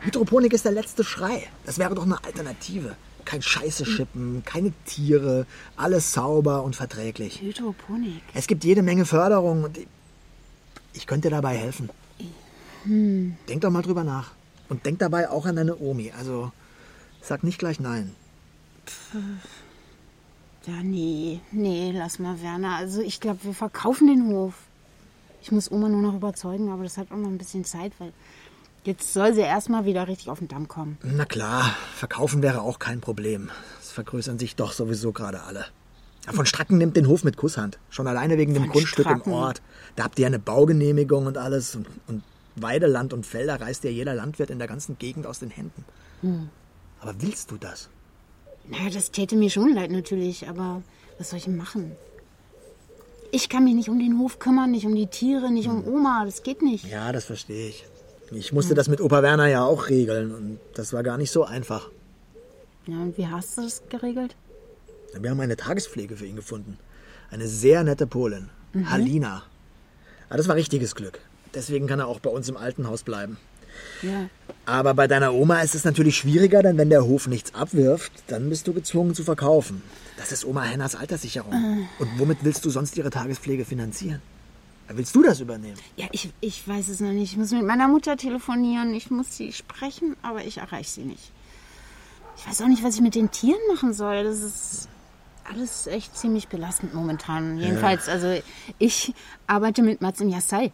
Hydroponik 0.00 0.52
ist 0.52 0.64
der 0.64 0.72
letzte 0.72 1.02
Schrei. 1.04 1.42
Das 1.64 1.78
wäre 1.78 1.94
doch 1.94 2.04
eine 2.04 2.22
Alternative. 2.24 2.96
Kein 3.24 3.42
Scheiße 3.42 3.84
schippen, 3.84 4.42
keine 4.44 4.72
Tiere, 4.84 5.46
alles 5.76 6.12
sauber 6.12 6.62
und 6.62 6.76
verträglich. 6.76 7.40
Hydroponik. 7.40 8.22
Es 8.34 8.46
gibt 8.46 8.62
jede 8.64 8.82
Menge 8.82 9.04
Förderung 9.04 9.64
und 9.64 9.78
ich- 10.92 11.06
könnte 11.08 11.28
dir 11.28 11.34
dabei 11.34 11.56
helfen. 11.56 11.90
Hm. 12.84 13.36
Denk 13.48 13.62
doch 13.62 13.70
mal 13.70 13.82
drüber 13.82 14.04
nach. 14.04 14.30
Und 14.68 14.84
denk 14.86 14.98
dabei 14.98 15.30
auch 15.30 15.46
an 15.46 15.56
deine 15.56 15.76
Omi. 15.78 16.12
Also 16.16 16.52
sag 17.20 17.44
nicht 17.44 17.58
gleich 17.58 17.80
nein. 17.80 18.14
Ja, 20.66 20.82
nee, 20.82 21.40
nee, 21.52 21.92
lass 21.94 22.18
mal, 22.18 22.42
Werner. 22.42 22.76
Also 22.76 23.00
ich 23.00 23.20
glaube, 23.20 23.44
wir 23.44 23.54
verkaufen 23.54 24.08
den 24.08 24.26
Hof. 24.28 24.54
Ich 25.42 25.52
muss 25.52 25.70
Oma 25.70 25.88
nur 25.88 26.02
noch 26.02 26.14
überzeugen, 26.14 26.70
aber 26.70 26.82
das 26.82 26.98
hat 26.98 27.12
auch 27.12 27.16
noch 27.16 27.28
ein 27.28 27.38
bisschen 27.38 27.64
Zeit, 27.64 27.92
weil 27.98 28.12
jetzt 28.84 29.12
soll 29.12 29.32
sie 29.32 29.42
erstmal 29.42 29.84
wieder 29.84 30.08
richtig 30.08 30.28
auf 30.28 30.40
den 30.40 30.48
Damm 30.48 30.66
kommen. 30.66 30.98
Na 31.04 31.24
klar, 31.24 31.76
verkaufen 31.94 32.42
wäre 32.42 32.62
auch 32.62 32.80
kein 32.80 33.00
Problem. 33.00 33.50
Es 33.80 33.92
vergrößern 33.92 34.40
sich 34.40 34.56
doch 34.56 34.72
sowieso 34.72 35.12
gerade 35.12 35.42
alle. 35.42 35.66
Von 36.28 36.46
Stracken 36.46 36.78
nimmt 36.78 36.96
den 36.96 37.06
Hof 37.06 37.22
mit 37.22 37.36
Kusshand. 37.36 37.78
Schon 37.88 38.08
alleine 38.08 38.36
wegen 38.36 38.54
dem 38.54 38.64
Von 38.64 38.72
Grundstück 38.72 39.06
Stracken? 39.06 39.30
im 39.30 39.38
Ort. 39.38 39.62
Da 39.94 40.02
habt 40.02 40.18
ihr 40.18 40.22
ja 40.22 40.26
eine 40.26 40.40
Baugenehmigung 40.40 41.26
und 41.26 41.38
alles. 41.38 41.76
Und, 41.76 41.86
und 42.08 42.24
Weideland 42.56 43.12
und 43.12 43.26
Felder 43.26 43.60
reißt 43.60 43.84
ja 43.84 43.90
jeder 43.90 44.14
Landwirt 44.14 44.50
in 44.50 44.58
der 44.58 44.68
ganzen 44.68 44.98
Gegend 44.98 45.26
aus 45.26 45.38
den 45.38 45.50
Händen. 45.50 45.84
Hm. 46.22 46.48
Aber 47.00 47.14
willst 47.20 47.50
du 47.50 47.56
das? 47.56 47.88
Naja, 48.68 48.90
das 48.90 49.10
täte 49.10 49.36
mir 49.36 49.50
schon 49.50 49.74
leid 49.74 49.90
natürlich, 49.90 50.48
aber 50.48 50.82
was 51.18 51.30
soll 51.30 51.38
ich 51.38 51.48
machen? 51.48 51.92
Ich 53.30 53.48
kann 53.48 53.64
mich 53.64 53.74
nicht 53.74 53.88
um 53.88 53.98
den 53.98 54.18
Hof 54.18 54.38
kümmern, 54.38 54.70
nicht 54.70 54.86
um 54.86 54.94
die 54.94 55.06
Tiere, 55.06 55.50
nicht 55.50 55.68
um 55.68 55.86
Oma. 55.86 56.24
Das 56.24 56.42
geht 56.42 56.62
nicht. 56.62 56.84
Ja, 56.86 57.12
das 57.12 57.24
verstehe 57.24 57.68
ich. 57.68 57.84
Ich 58.32 58.52
musste 58.52 58.74
das 58.74 58.88
mit 58.88 59.00
Opa 59.00 59.22
Werner 59.22 59.46
ja 59.46 59.64
auch 59.64 59.88
regeln. 59.88 60.34
Und 60.34 60.58
das 60.74 60.92
war 60.92 61.02
gar 61.02 61.18
nicht 61.18 61.30
so 61.30 61.44
einfach. 61.44 61.90
Ja, 62.86 62.96
und 62.96 63.18
wie 63.18 63.26
hast 63.26 63.58
du 63.58 63.62
das 63.62 63.82
geregelt? 63.88 64.36
Wir 65.20 65.30
haben 65.30 65.40
eine 65.40 65.56
Tagespflege 65.56 66.16
für 66.16 66.26
ihn 66.26 66.36
gefunden. 66.36 66.78
Eine 67.30 67.48
sehr 67.48 67.82
nette 67.84 68.06
Polin. 68.06 68.48
Mhm. 68.72 68.90
Halina. 68.90 69.42
Ja, 70.30 70.36
das 70.36 70.48
war 70.48 70.56
richtiges 70.56 70.94
Glück. 70.94 71.20
Deswegen 71.56 71.86
kann 71.86 71.98
er 71.98 72.06
auch 72.06 72.20
bei 72.20 72.30
uns 72.30 72.48
im 72.50 72.56
alten 72.58 72.86
Haus 72.86 73.02
bleiben. 73.02 73.38
Ja. 74.02 74.28
Aber 74.66 74.92
bei 74.94 75.06
deiner 75.06 75.32
Oma 75.32 75.60
ist 75.62 75.74
es 75.74 75.84
natürlich 75.84 76.16
schwieriger, 76.16 76.62
denn 76.62 76.76
wenn 76.76 76.90
der 76.90 77.04
Hof 77.04 77.26
nichts 77.26 77.54
abwirft, 77.54 78.12
dann 78.26 78.50
bist 78.50 78.66
du 78.68 78.74
gezwungen 78.74 79.14
zu 79.14 79.24
verkaufen. 79.24 79.82
Das 80.18 80.32
ist 80.32 80.44
Oma 80.44 80.62
Hennas 80.62 80.94
Alterssicherung. 80.94 81.52
Äh. 81.52 82.02
Und 82.02 82.18
womit 82.18 82.38
willst 82.42 82.64
du 82.64 82.70
sonst 82.70 82.96
ihre 82.98 83.10
Tagespflege 83.10 83.64
finanzieren? 83.64 84.20
Willst 84.88 85.14
du 85.14 85.22
das 85.22 85.40
übernehmen? 85.40 85.78
Ja, 85.96 86.06
ich, 86.12 86.30
ich 86.40 86.68
weiß 86.68 86.88
es 86.88 87.00
noch 87.00 87.10
nicht. 87.10 87.32
Ich 87.32 87.38
muss 87.38 87.50
mit 87.50 87.64
meiner 87.64 87.88
Mutter 87.88 88.16
telefonieren. 88.16 88.94
Ich 88.94 89.10
muss 89.10 89.36
sie 89.36 89.52
sprechen, 89.52 90.14
aber 90.22 90.44
ich 90.44 90.58
erreiche 90.58 90.90
sie 90.90 91.04
nicht. 91.04 91.32
Ich 92.36 92.46
weiß 92.46 92.62
auch 92.62 92.68
nicht, 92.68 92.84
was 92.84 92.96
ich 92.96 93.00
mit 93.00 93.14
den 93.14 93.30
Tieren 93.30 93.60
machen 93.72 93.94
soll. 93.94 94.24
Das 94.24 94.42
ist 94.42 94.88
alles 95.50 95.86
echt 95.86 96.16
ziemlich 96.16 96.48
belastend 96.48 96.94
momentan. 96.94 97.58
Jedenfalls, 97.58 98.08
also 98.08 98.40
ich 98.78 99.14
arbeite 99.46 99.82
mit 99.82 100.02
Mats 100.02 100.20
im 100.20 100.28
Yassai. 100.28 100.70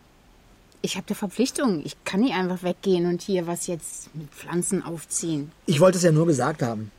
Ich 0.84 0.96
habe 0.96 1.06
eine 1.06 1.16
Verpflichtung. 1.16 1.82
Ich 1.84 1.96
kann 2.04 2.20
nicht 2.20 2.34
einfach 2.34 2.64
weggehen 2.64 3.06
und 3.06 3.22
hier 3.22 3.46
was 3.46 3.68
jetzt 3.68 4.14
mit 4.14 4.28
Pflanzen 4.30 4.82
aufziehen. 4.82 5.52
Ich 5.66 5.78
wollte 5.78 5.96
es 5.96 6.04
ja 6.04 6.10
nur 6.10 6.26
gesagt 6.26 6.60
haben. 6.60 6.90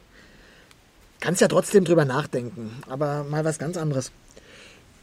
Kannst 1.19 1.41
ja 1.41 1.49
trotzdem 1.49 1.83
drüber 1.83 2.05
nachdenken. 2.05 2.81
Aber 2.89 3.25
mal 3.25 3.43
was 3.43 3.59
ganz 3.59 3.75
anderes. 3.75 4.11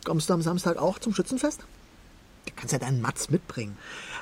Kommst 0.04 0.30
du 0.30 0.34
am 0.34 0.40
Samstag 0.40 0.78
auch 0.78 0.98
zum 0.98 1.14
Schützenfest? 1.14 1.60
Du 2.46 2.52
kannst 2.56 2.72
ja 2.72 2.78
deinen 2.78 3.02
Mats 3.02 3.28
mitbringen. 3.28 3.76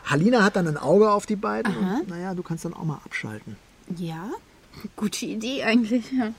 Halina 0.04 0.42
hat 0.42 0.56
dann 0.56 0.66
ein 0.66 0.76
Auge 0.76 1.12
auf 1.12 1.24
die 1.24 1.36
beiden. 1.36 1.72
Aha. 1.72 1.98
Und, 2.00 2.08
naja, 2.08 2.34
du 2.34 2.42
kannst 2.42 2.64
dann 2.64 2.74
auch 2.74 2.84
mal 2.84 3.00
abschalten. 3.04 3.56
Ja, 3.96 4.30
gute 4.96 5.24
Idee 5.26 5.62
eigentlich. 5.62 6.04
Ja. 6.10 6.32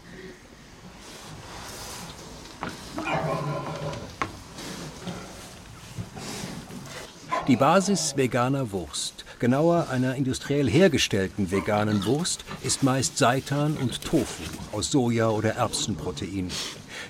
Die 7.49 7.55
Basis 7.55 8.15
veganer 8.15 8.71
Wurst, 8.71 9.25
genauer 9.39 9.87
einer 9.89 10.13
industriell 10.13 10.69
hergestellten 10.69 11.49
veganen 11.49 12.05
Wurst, 12.05 12.45
ist 12.61 12.83
meist 12.83 13.17
Seitan 13.17 13.75
und 13.75 14.03
Tofu 14.03 14.43
aus 14.71 14.91
Soja- 14.91 15.31
oder 15.31 15.55
Erbsenprotein. 15.55 16.51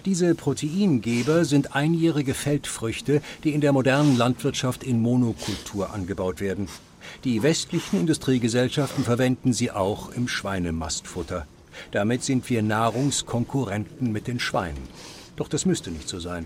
Diese 0.05 0.35
Proteingeber 0.35 1.43
sind 1.43 1.75
einjährige 1.75 2.33
Feldfrüchte, 2.33 3.21
die 3.43 3.53
in 3.53 3.59
der 3.59 3.73
modernen 3.73 4.15
Landwirtschaft 4.15 4.83
in 4.83 5.01
Monokultur 5.01 5.93
angebaut 5.93 6.39
werden. 6.39 6.69
Die 7.25 7.43
westlichen 7.43 7.99
Industriegesellschaften 7.99 9.03
verwenden 9.03 9.51
sie 9.51 9.71
auch 9.71 10.09
im 10.13 10.29
Schweinemastfutter. 10.29 11.47
Damit 11.91 12.23
sind 12.23 12.49
wir 12.49 12.63
Nahrungskonkurrenten 12.63 14.13
mit 14.13 14.27
den 14.27 14.39
Schweinen. 14.39 14.87
Doch 15.35 15.49
das 15.49 15.65
müsste 15.65 15.91
nicht 15.91 16.07
so 16.07 16.21
sein. 16.21 16.45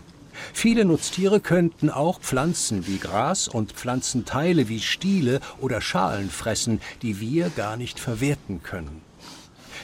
Viele 0.53 0.85
Nutztiere 0.85 1.39
könnten 1.39 1.89
auch 1.89 2.19
Pflanzen 2.19 2.87
wie 2.87 2.97
Gras 2.97 3.47
und 3.47 3.73
Pflanzenteile 3.73 4.69
wie 4.69 4.81
Stiele 4.81 5.39
oder 5.59 5.81
Schalen 5.81 6.29
fressen, 6.29 6.81
die 7.01 7.19
wir 7.19 7.49
gar 7.49 7.77
nicht 7.77 7.99
verwerten 7.99 8.63
können. 8.63 9.01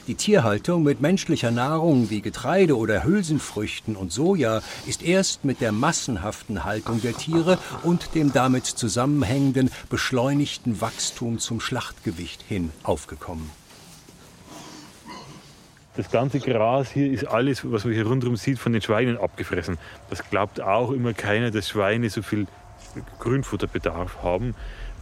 Die 0.08 0.16
Tierhaltung 0.16 0.82
mit 0.82 1.02
menschlicher 1.02 1.52
Nahrung 1.52 2.10
wie 2.10 2.22
Getreide 2.22 2.76
oder 2.78 3.04
Hülsenfrüchten 3.04 3.96
und 3.96 4.12
Soja 4.12 4.64
ist 4.88 5.04
erst 5.04 5.46
mit 5.46 5.62
der 5.62 5.72
massenhaften 5.72 6.64
Haltung 6.64 7.00
der 7.02 7.16
Tiere 7.16 7.60
und 7.84 8.16
dem 8.16 8.34
damit 8.34 8.66
zusammenhängenden 8.66 9.70
beschleunigten 9.90 10.82
Wachstum 10.82 11.38
zum 11.38 11.60
Schlachtgewicht 11.60 12.44
hin 12.48 12.72
aufgekommen. 12.82 13.52
Das 16.00 16.10
ganze 16.10 16.40
Gras 16.40 16.90
hier 16.92 17.12
ist 17.12 17.26
alles, 17.26 17.70
was 17.70 17.84
man 17.84 17.94
hier 17.94 18.08
rundherum 18.08 18.38
sieht, 18.38 18.58
von 18.58 18.72
den 18.72 18.82
Schweinen 18.82 19.18
abgefressen. 19.18 19.78
Das 20.10 20.24
glaubt 20.30 20.62
auch 20.62 20.94
immer 20.94 21.12
keiner, 21.12 21.52
dass 21.52 21.68
Schweine 21.68 22.10
so 22.10 22.22
viel 22.22 22.48
Grünfutterbedarf 23.20 24.24
haben. 24.24 24.56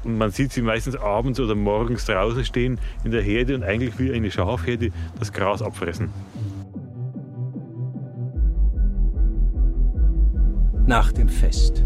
Und 0.03 0.17
man 0.17 0.31
sieht 0.31 0.53
sie 0.53 0.63
meistens 0.63 0.95
abends 0.95 1.39
oder 1.39 1.53
morgens 1.53 2.05
draußen 2.05 2.43
stehen 2.43 2.79
in 3.03 3.11
der 3.11 3.21
Herde 3.21 3.53
und 3.53 3.63
eigentlich 3.63 3.99
wie 3.99 4.11
eine 4.11 4.31
Schafherde 4.31 4.89
das 5.19 5.31
Gras 5.31 5.61
abfressen. 5.61 6.09
Nach 10.87 11.11
dem 11.11 11.29
Fest. 11.29 11.83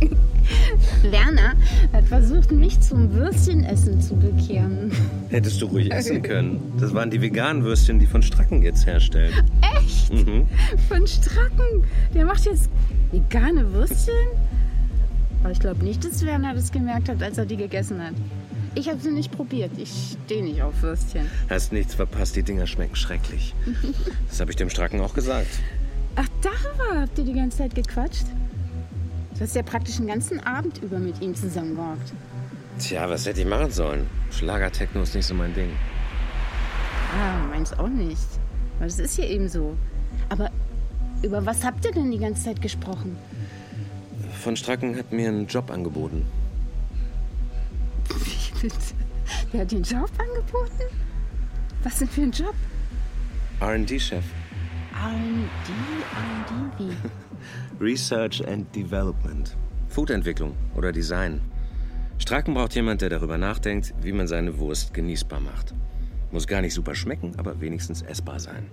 Werner 1.02 1.54
hat 1.92 2.04
versucht, 2.06 2.52
mich 2.52 2.80
zum 2.80 3.12
Würstchenessen 3.12 4.00
zu 4.00 4.16
bekehren. 4.16 4.92
Hättest 5.30 5.60
du 5.60 5.66
ruhig 5.66 5.92
essen 5.92 6.22
können. 6.22 6.60
Das 6.78 6.94
waren 6.94 7.10
die 7.10 7.20
veganen 7.20 7.62
Würstchen, 7.64 7.98
die 7.98 8.06
von 8.06 8.22
Stracken 8.22 8.62
jetzt 8.62 8.86
herstellen. 8.86 9.32
Echt? 9.78 10.12
Mhm. 10.12 10.46
Von 10.88 11.06
Stracken. 11.06 11.84
Der 12.14 12.24
macht 12.24 12.44
jetzt 12.44 12.70
vegane 13.10 13.72
Würstchen? 13.72 14.14
Aber 15.42 15.52
ich 15.52 15.60
glaube 15.60 15.84
nicht, 15.84 16.04
dass 16.04 16.24
Werner 16.24 16.54
das 16.54 16.72
gemerkt 16.72 17.08
hat, 17.08 17.22
als 17.22 17.38
er 17.38 17.46
die 17.46 17.56
gegessen 17.56 18.02
hat. 18.02 18.14
Ich 18.76 18.88
habe 18.88 18.98
sie 18.98 19.10
nicht 19.10 19.30
probiert. 19.30 19.70
Ich 19.76 20.16
stehe 20.24 20.42
nicht 20.42 20.62
auf 20.62 20.82
Würstchen. 20.82 21.26
Hast 21.48 21.72
nichts 21.72 21.94
verpasst, 21.94 22.34
die 22.34 22.42
Dinger 22.42 22.66
schmecken 22.66 22.96
schrecklich. 22.96 23.54
Das 24.28 24.40
habe 24.40 24.50
ich 24.50 24.56
dem 24.56 24.68
Stracken 24.68 25.00
auch 25.00 25.14
gesagt. 25.14 25.46
Ach, 26.16 26.26
darüber 26.42 27.02
habt 27.02 27.16
ihr 27.18 27.24
die 27.24 27.34
ganze 27.34 27.58
Zeit 27.58 27.74
gequatscht? 27.74 28.24
Du 29.34 29.40
hast 29.40 29.56
ja 29.56 29.62
praktisch 29.62 29.96
den 29.96 30.06
ganzen 30.06 30.40
Abend 30.40 30.78
über 30.82 30.98
mit 30.98 31.20
ihm 31.20 31.34
zusammengehockt. 31.34 32.12
Tja, 32.78 33.08
was 33.08 33.26
hätte 33.26 33.40
ich 33.40 33.46
machen 33.46 33.70
sollen? 33.70 34.06
Schlagertechno 34.30 35.02
ist 35.02 35.14
nicht 35.14 35.26
so 35.26 35.34
mein 35.34 35.54
Ding. 35.54 35.70
Ah, 37.12 37.44
meins 37.50 37.72
auch 37.72 37.88
nicht. 37.88 38.26
Aber 38.76 38.86
das 38.86 38.98
ist 38.98 39.18
ja 39.18 39.24
eben 39.24 39.48
so. 39.48 39.76
Aber 40.28 40.50
über 41.22 41.44
was 41.44 41.64
habt 41.64 41.84
ihr 41.84 41.92
denn 41.92 42.10
die 42.10 42.18
ganze 42.18 42.44
Zeit 42.44 42.62
gesprochen? 42.62 43.16
Von 44.42 44.56
Stracken 44.56 44.96
hat 44.96 45.12
mir 45.12 45.28
einen 45.28 45.46
Job 45.46 45.70
angeboten. 45.70 46.26
Wie 48.08 48.60
bitte? 48.62 48.76
Der 49.52 49.60
hat 49.62 49.72
den 49.72 49.82
Job 49.82 50.10
angeboten? 50.18 50.82
Was 51.82 51.98
denn 51.98 52.08
für 52.08 52.22
ein 52.22 52.32
Job? 52.32 52.54
RD-Chef. 53.60 54.24
R&D, 55.02 55.72
R&D, 56.14 56.78
wie? 56.78 57.84
Research 57.84 58.46
and 58.46 58.72
Development. 58.74 59.56
Foodentwicklung 59.88 60.54
oder 60.76 60.92
Design. 60.92 61.40
Stracken 62.18 62.54
braucht 62.54 62.74
jemand, 62.74 63.02
der 63.02 63.10
darüber 63.10 63.36
nachdenkt, 63.36 63.92
wie 64.02 64.12
man 64.12 64.28
seine 64.28 64.58
Wurst 64.58 64.94
genießbar 64.94 65.40
macht. 65.40 65.74
Muss 66.30 66.46
gar 66.46 66.60
nicht 66.60 66.74
super 66.74 66.94
schmecken, 66.94 67.34
aber 67.38 67.60
wenigstens 67.60 68.02
essbar 68.02 68.38
sein. 68.38 68.70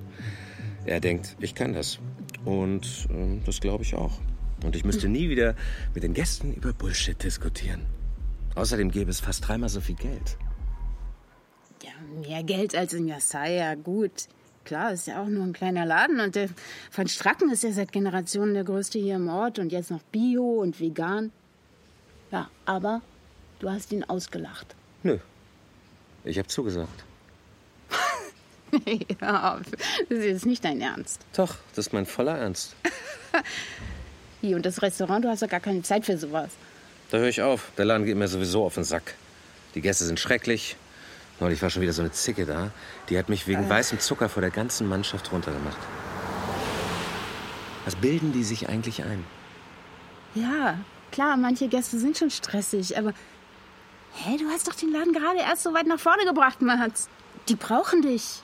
Er 0.85 0.99
denkt, 0.99 1.35
ich 1.39 1.55
kann 1.55 1.73
das. 1.73 1.99
Und 2.45 3.07
ähm, 3.09 3.41
das 3.45 3.59
glaube 3.59 3.83
ich 3.83 3.95
auch. 3.95 4.19
Und 4.63 4.75
ich 4.75 4.85
müsste 4.85 5.09
nie 5.09 5.29
wieder 5.29 5.55
mit 5.93 6.03
den 6.03 6.13
Gästen 6.13 6.53
über 6.53 6.71
Bullshit 6.71 7.21
diskutieren. 7.21 7.81
Außerdem 8.55 8.91
gäbe 8.91 9.09
es 9.09 9.19
fast 9.19 9.47
dreimal 9.47 9.69
so 9.69 9.81
viel 9.81 9.95
Geld. 9.95 10.37
Ja, 11.83 11.91
mehr 12.27 12.43
Geld 12.43 12.75
als 12.75 12.93
in 12.93 13.07
Yassai, 13.07 13.55
ja 13.55 13.75
gut. 13.75 14.27
Klar, 14.63 14.93
ist 14.93 15.07
ja 15.07 15.21
auch 15.21 15.27
nur 15.27 15.43
ein 15.43 15.53
kleiner 15.53 15.85
Laden 15.85 16.19
und 16.19 16.35
der 16.35 16.49
Van 16.95 17.07
Stracken 17.07 17.51
ist 17.51 17.63
ja 17.63 17.71
seit 17.71 17.91
Generationen 17.91 18.53
der 18.53 18.63
größte 18.63 18.99
hier 18.99 19.15
im 19.15 19.27
Ort 19.27 19.59
und 19.59 19.71
jetzt 19.71 19.91
noch 19.91 20.01
Bio 20.11 20.61
und 20.61 20.79
vegan. 20.79 21.31
Ja, 22.31 22.49
aber 22.65 23.01
du 23.59 23.69
hast 23.69 23.91
ihn 23.91 24.03
ausgelacht. 24.03 24.75
Nö. 25.03 25.17
Ich 26.23 26.37
habe 26.37 26.47
zugesagt. 26.47 27.03
ja, 29.21 29.59
das 30.07 30.17
ist 30.17 30.25
jetzt 30.25 30.45
nicht 30.45 30.63
dein 30.63 30.79
Ernst. 30.79 31.21
Doch, 31.35 31.55
das 31.75 31.87
ist 31.87 31.93
mein 31.93 32.05
voller 32.05 32.37
Ernst. 32.37 32.75
Hier 34.41 34.55
und 34.55 34.65
das 34.65 34.81
Restaurant, 34.81 35.25
du 35.25 35.29
hast 35.29 35.41
ja 35.41 35.47
gar 35.47 35.59
keine 35.59 35.81
Zeit 35.81 36.05
für 36.05 36.17
sowas. 36.17 36.51
Da 37.09 37.17
höre 37.17 37.27
ich 37.27 37.41
auf. 37.41 37.71
Der 37.77 37.85
Laden 37.85 38.05
geht 38.05 38.15
mir 38.15 38.27
sowieso 38.27 38.63
auf 38.63 38.75
den 38.75 38.83
Sack. 38.83 39.15
Die 39.75 39.81
Gäste 39.81 40.05
sind 40.05 40.19
schrecklich. 40.19 40.77
Neulich 41.39 41.61
war 41.61 41.69
schon 41.69 41.81
wieder 41.81 41.93
so 41.93 42.01
eine 42.01 42.11
Zicke 42.11 42.45
da. 42.45 42.71
Die 43.09 43.17
hat 43.17 43.29
mich 43.29 43.47
wegen 43.47 43.65
Äh. 43.65 43.69
weißem 43.69 43.99
Zucker 43.99 44.29
vor 44.29 44.41
der 44.41 44.51
ganzen 44.51 44.87
Mannschaft 44.87 45.31
runtergemacht. 45.31 45.77
Was 47.85 47.95
bilden 47.95 48.31
die 48.31 48.43
sich 48.43 48.69
eigentlich 48.69 49.03
ein? 49.03 49.23
Ja, 50.35 50.77
klar, 51.11 51.35
manche 51.37 51.67
Gäste 51.67 51.97
sind 51.99 52.17
schon 52.17 52.29
stressig, 52.29 52.97
aber. 52.97 53.13
Hä, 54.13 54.37
du 54.37 54.45
hast 54.49 54.67
doch 54.67 54.75
den 54.75 54.91
Laden 54.91 55.13
gerade 55.13 55.39
erst 55.39 55.63
so 55.63 55.73
weit 55.73 55.87
nach 55.87 55.99
vorne 55.99 56.25
gebracht, 56.25 56.61
Mats. 56.61 57.07
Die 57.49 57.55
brauchen 57.55 58.01
dich. 58.01 58.41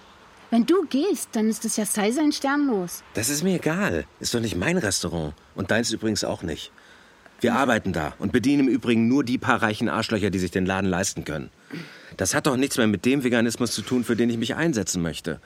Wenn 0.50 0.66
du 0.66 0.86
gehst, 0.88 1.30
dann 1.34 1.50
ist 1.50 1.66
das 1.66 1.76
ja 1.76 1.86
sei 1.86 2.12
sein 2.12 2.32
Stern 2.32 2.68
los. 2.68 3.04
Das 3.16 3.28
ist 3.30 3.44
mir 3.44 3.56
egal. 3.58 4.06
Ist 4.22 4.34
doch 4.34 4.40
nicht 4.40 4.56
mein 4.56 4.78
Restaurant. 4.78 5.34
Und 5.56 5.72
deins 5.72 5.92
übrigens 5.92 6.24
auch 6.24 6.42
nicht. 6.42 6.72
Wir 7.42 7.54
arbeiten 7.54 7.92
da 7.94 8.14
und 8.18 8.32
bedienen 8.32 8.68
im 8.68 8.74
Übrigen 8.74 9.08
nur 9.10 9.24
die 9.26 9.38
paar 9.38 9.62
reichen 9.62 9.90
Arschlöcher, 9.90 10.30
die 10.30 10.40
sich 10.40 10.50
den 10.52 10.66
Laden 10.66 10.90
leisten 10.90 11.26
können. 11.26 11.52
Das 12.16 12.34
hat 12.34 12.48
doch 12.48 12.56
nichts 12.56 12.78
mehr 12.78 12.88
mit 12.88 13.06
dem 13.06 13.24
Veganismus 13.24 13.72
zu 13.72 13.82
tun, 13.82 14.04
für 14.04 14.16
den 14.16 14.30
ich 14.30 14.38
mich 14.38 14.56
einsetzen 14.56 15.02
möchte. 15.02 15.42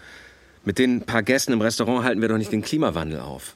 Mit 0.63 0.78
den 0.78 1.02
paar 1.02 1.24
Gästen 1.24 1.54
im 1.54 1.62
Restaurant 1.62 2.04
halten 2.04 2.21
wir 2.21 2.30
doch 2.30 2.38
nicht 2.38 2.52
den 2.52 2.62
Klimawandel 2.62 3.19
auf. 3.19 3.56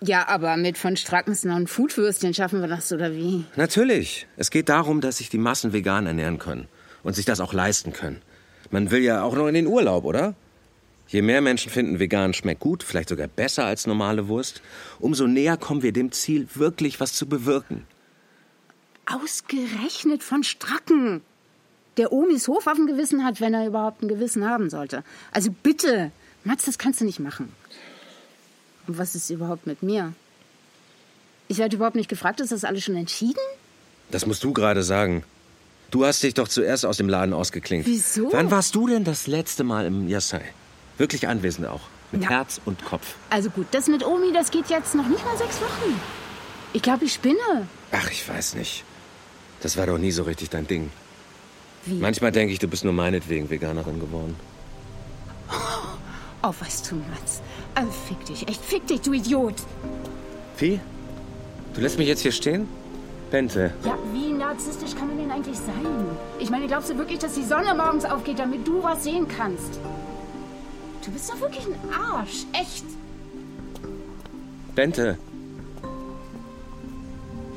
Ja, 0.00 0.28
aber 0.28 0.56
mit 0.56 0.78
von 0.78 0.96
Strackens 0.96 1.44
und 1.44 1.68
Foodwürstchen 1.68 2.34
schaffen 2.34 2.60
wir 2.60 2.68
das, 2.68 2.92
oder 2.92 3.12
wie? 3.12 3.44
Natürlich. 3.56 4.26
Es 4.36 4.50
geht 4.50 4.68
darum, 4.68 5.00
dass 5.00 5.16
sich 5.16 5.30
die 5.30 5.38
Massen 5.38 5.72
vegan 5.72 6.06
ernähren 6.06 6.38
können 6.38 6.68
und 7.02 7.14
sich 7.14 7.24
das 7.24 7.40
auch 7.40 7.52
leisten 7.52 7.92
können. 7.92 8.20
Man 8.70 8.90
will 8.90 9.02
ja 9.02 9.22
auch 9.22 9.34
noch 9.34 9.48
in 9.48 9.54
den 9.54 9.66
Urlaub, 9.66 10.04
oder? 10.04 10.34
Je 11.08 11.22
mehr 11.22 11.40
Menschen 11.40 11.70
finden, 11.70 11.98
vegan 11.98 12.34
schmeckt 12.34 12.60
gut, 12.60 12.82
vielleicht 12.82 13.08
sogar 13.08 13.28
besser 13.28 13.64
als 13.64 13.86
normale 13.86 14.28
Wurst, 14.28 14.60
umso 14.98 15.26
näher 15.26 15.56
kommen 15.56 15.82
wir 15.82 15.92
dem 15.92 16.12
Ziel, 16.12 16.48
wirklich 16.54 17.00
was 17.00 17.12
zu 17.12 17.26
bewirken. 17.26 17.86
Ausgerechnet 19.06 20.24
von 20.24 20.42
Stracken. 20.42 21.22
Der 21.96 22.12
Omis 22.12 22.46
Hof 22.48 22.66
auf 22.66 22.74
dem 22.74 22.86
Gewissen 22.86 23.24
hat, 23.24 23.40
wenn 23.40 23.54
er 23.54 23.66
überhaupt 23.66 24.02
ein 24.02 24.08
Gewissen 24.08 24.48
haben 24.48 24.68
sollte. 24.70 25.02
Also 25.32 25.50
bitte, 25.62 26.10
Mats, 26.44 26.64
das 26.66 26.78
kannst 26.78 27.00
du 27.00 27.04
nicht 27.04 27.20
machen. 27.20 27.52
Und 28.86 28.98
was 28.98 29.14
ist 29.14 29.30
überhaupt 29.30 29.66
mit 29.66 29.82
mir? 29.82 30.12
Ich 31.48 31.58
werde 31.58 31.76
überhaupt 31.76 31.96
nicht 31.96 32.08
gefragt, 32.08 32.40
ist 32.40 32.52
das 32.52 32.64
alles 32.64 32.84
schon 32.84 32.96
entschieden? 32.96 33.40
Das 34.10 34.26
musst 34.26 34.44
du 34.44 34.52
gerade 34.52 34.82
sagen. 34.82 35.24
Du 35.90 36.04
hast 36.04 36.22
dich 36.22 36.34
doch 36.34 36.48
zuerst 36.48 36.84
aus 36.84 36.96
dem 36.96 37.08
Laden 37.08 37.32
ausgeklinkt. 37.32 37.86
Wieso? 37.86 38.32
Wann 38.32 38.50
warst 38.50 38.74
du 38.74 38.86
denn 38.88 39.04
das 39.04 39.26
letzte 39.26 39.64
Mal 39.64 39.86
im 39.86 40.08
Yasai? 40.08 40.42
Wirklich 40.98 41.28
anwesend 41.28 41.66
auch. 41.68 41.82
Mit 42.12 42.22
Ja. 42.24 42.30
Herz 42.30 42.60
und 42.64 42.84
Kopf. 42.84 43.14
Also 43.30 43.50
gut, 43.50 43.66
das 43.72 43.88
mit 43.88 44.04
Omi, 44.04 44.32
das 44.32 44.50
geht 44.50 44.68
jetzt 44.68 44.94
noch 44.94 45.06
nicht 45.08 45.24
mal 45.24 45.36
sechs 45.36 45.60
Wochen. 45.60 46.00
Ich 46.72 46.82
glaube, 46.82 47.04
ich 47.04 47.14
spinne. 47.14 47.68
Ach, 47.92 48.10
ich 48.10 48.28
weiß 48.28 48.54
nicht. 48.54 48.84
Das 49.60 49.76
war 49.76 49.86
doch 49.86 49.98
nie 49.98 50.12
so 50.12 50.24
richtig 50.24 50.50
dein 50.50 50.66
Ding. 50.66 50.90
Wie? 51.86 51.94
Manchmal 51.94 52.32
denke 52.32 52.52
ich, 52.52 52.58
du 52.58 52.68
bist 52.68 52.84
nur 52.84 52.92
meinetwegen 52.92 53.48
Veganerin 53.48 54.00
geworden. 54.00 54.36
Oh, 56.42 56.52
weißt 56.60 56.90
du, 56.90 56.96
Mats. 56.96 57.40
Also 57.74 57.90
fick 57.90 58.24
dich, 58.26 58.46
echt 58.48 58.64
fick 58.64 58.86
dich, 58.86 59.00
du 59.00 59.12
Idiot. 59.12 59.54
Wie? 60.58 60.80
Du 61.74 61.80
lässt 61.80 61.98
mich 61.98 62.08
jetzt 62.08 62.20
hier 62.20 62.32
stehen? 62.32 62.68
Bente, 63.30 63.72
Ja, 63.84 63.98
wie 64.12 64.32
narzisstisch 64.32 64.94
kann 64.94 65.08
man 65.08 65.18
denn 65.18 65.30
eigentlich 65.32 65.56
sein? 65.58 65.74
Ich 66.38 66.48
meine, 66.48 66.68
glaubst 66.68 66.90
du 66.90 66.96
wirklich, 66.96 67.18
dass 67.18 67.34
die 67.34 67.42
Sonne 67.42 67.74
morgens 67.74 68.04
aufgeht, 68.04 68.38
damit 68.38 68.66
du 68.66 68.82
was 68.82 69.02
sehen 69.02 69.26
kannst? 69.26 69.80
Du 71.04 71.10
bist 71.10 71.28
doch 71.30 71.40
wirklich 71.40 71.66
ein 71.66 71.92
Arsch, 71.92 72.44
echt. 72.52 72.84
Bente. 74.76 75.18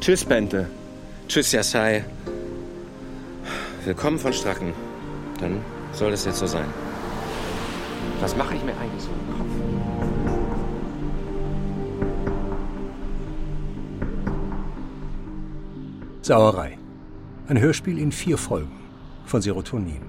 Tschüss, 0.01 0.25
Bente. 0.25 0.67
Tschüss, 1.27 1.51
Yasai. 1.51 2.05
Willkommen 3.85 4.19
von 4.19 4.33
Stracken. 4.33 4.73
Dann 5.39 5.61
soll 5.93 6.11
das 6.11 6.25
jetzt 6.25 6.39
so 6.39 6.47
sein. 6.47 6.65
Was 8.19 8.35
mache 8.35 8.55
ich 8.55 8.63
mir 8.63 8.73
eigentlich 8.77 9.01
so 9.01 9.09
im 9.09 9.37
Kopf? 9.37 9.49
Sauerei. 16.21 16.77
Ein 17.47 17.59
Hörspiel 17.59 17.97
in 17.97 18.11
vier 18.11 18.37
Folgen 18.37 18.77
von 19.25 19.41
Serotonin. 19.41 20.01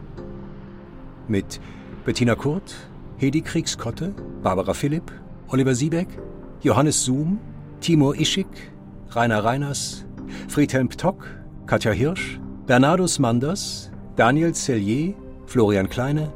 Mit 1.28 1.60
Bettina 2.04 2.34
Kurt, 2.34 2.74
Hedi 3.18 3.40
Kriegskotte, 3.40 4.12
Barbara 4.42 4.74
Philipp, 4.74 5.12
Oliver 5.46 5.76
Siebeck, 5.76 6.08
Johannes 6.60 7.04
Zoom, 7.04 7.38
Timur 7.80 8.18
Ischik, 8.18 8.72
Rainer 9.10 9.44
Reiners, 9.44 10.04
Friedhelm 10.48 10.88
Ptock, 10.88 11.24
Katja 11.66 11.92
Hirsch, 11.92 12.40
Bernardus 12.70 13.18
Manders, 13.18 13.90
Daniel 14.14 14.52
Cellier, 14.54 15.16
Florian 15.46 15.88
Kleine, 15.88 16.32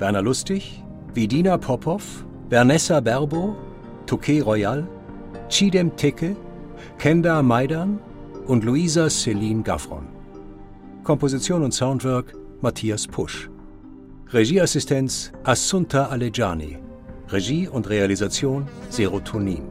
Werner 0.00 0.20
Lustig, 0.20 0.82
Vidina 1.14 1.56
Popov, 1.56 2.24
Vernessa 2.50 3.00
Berbo, 3.00 3.54
Touquet 4.04 4.40
Royal, 4.44 4.84
Chidem 5.48 5.94
Teke, 5.96 6.34
Kenda 6.98 7.40
Maidan 7.40 8.00
und 8.48 8.64
Luisa 8.64 9.08
Celine 9.08 9.62
Gaffron. 9.62 10.08
Komposition 11.04 11.62
und 11.62 11.72
Soundwork 11.72 12.34
Matthias 12.62 13.06
Pusch. 13.06 13.48
Regieassistenz 14.32 15.30
Assunta 15.44 16.06
Alejani. 16.06 16.78
Regie 17.28 17.68
und 17.68 17.88
Realisation 17.88 18.66
Serotonin. 18.90 19.62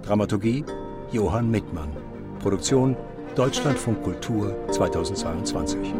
Dramaturgie 0.00 0.64
Johann 1.12 1.50
Mittmann. 1.50 1.90
Produktion 2.38 2.96
Deutschlandfunk 3.36 4.02
Kultur 4.02 4.56
2022. 4.70 5.94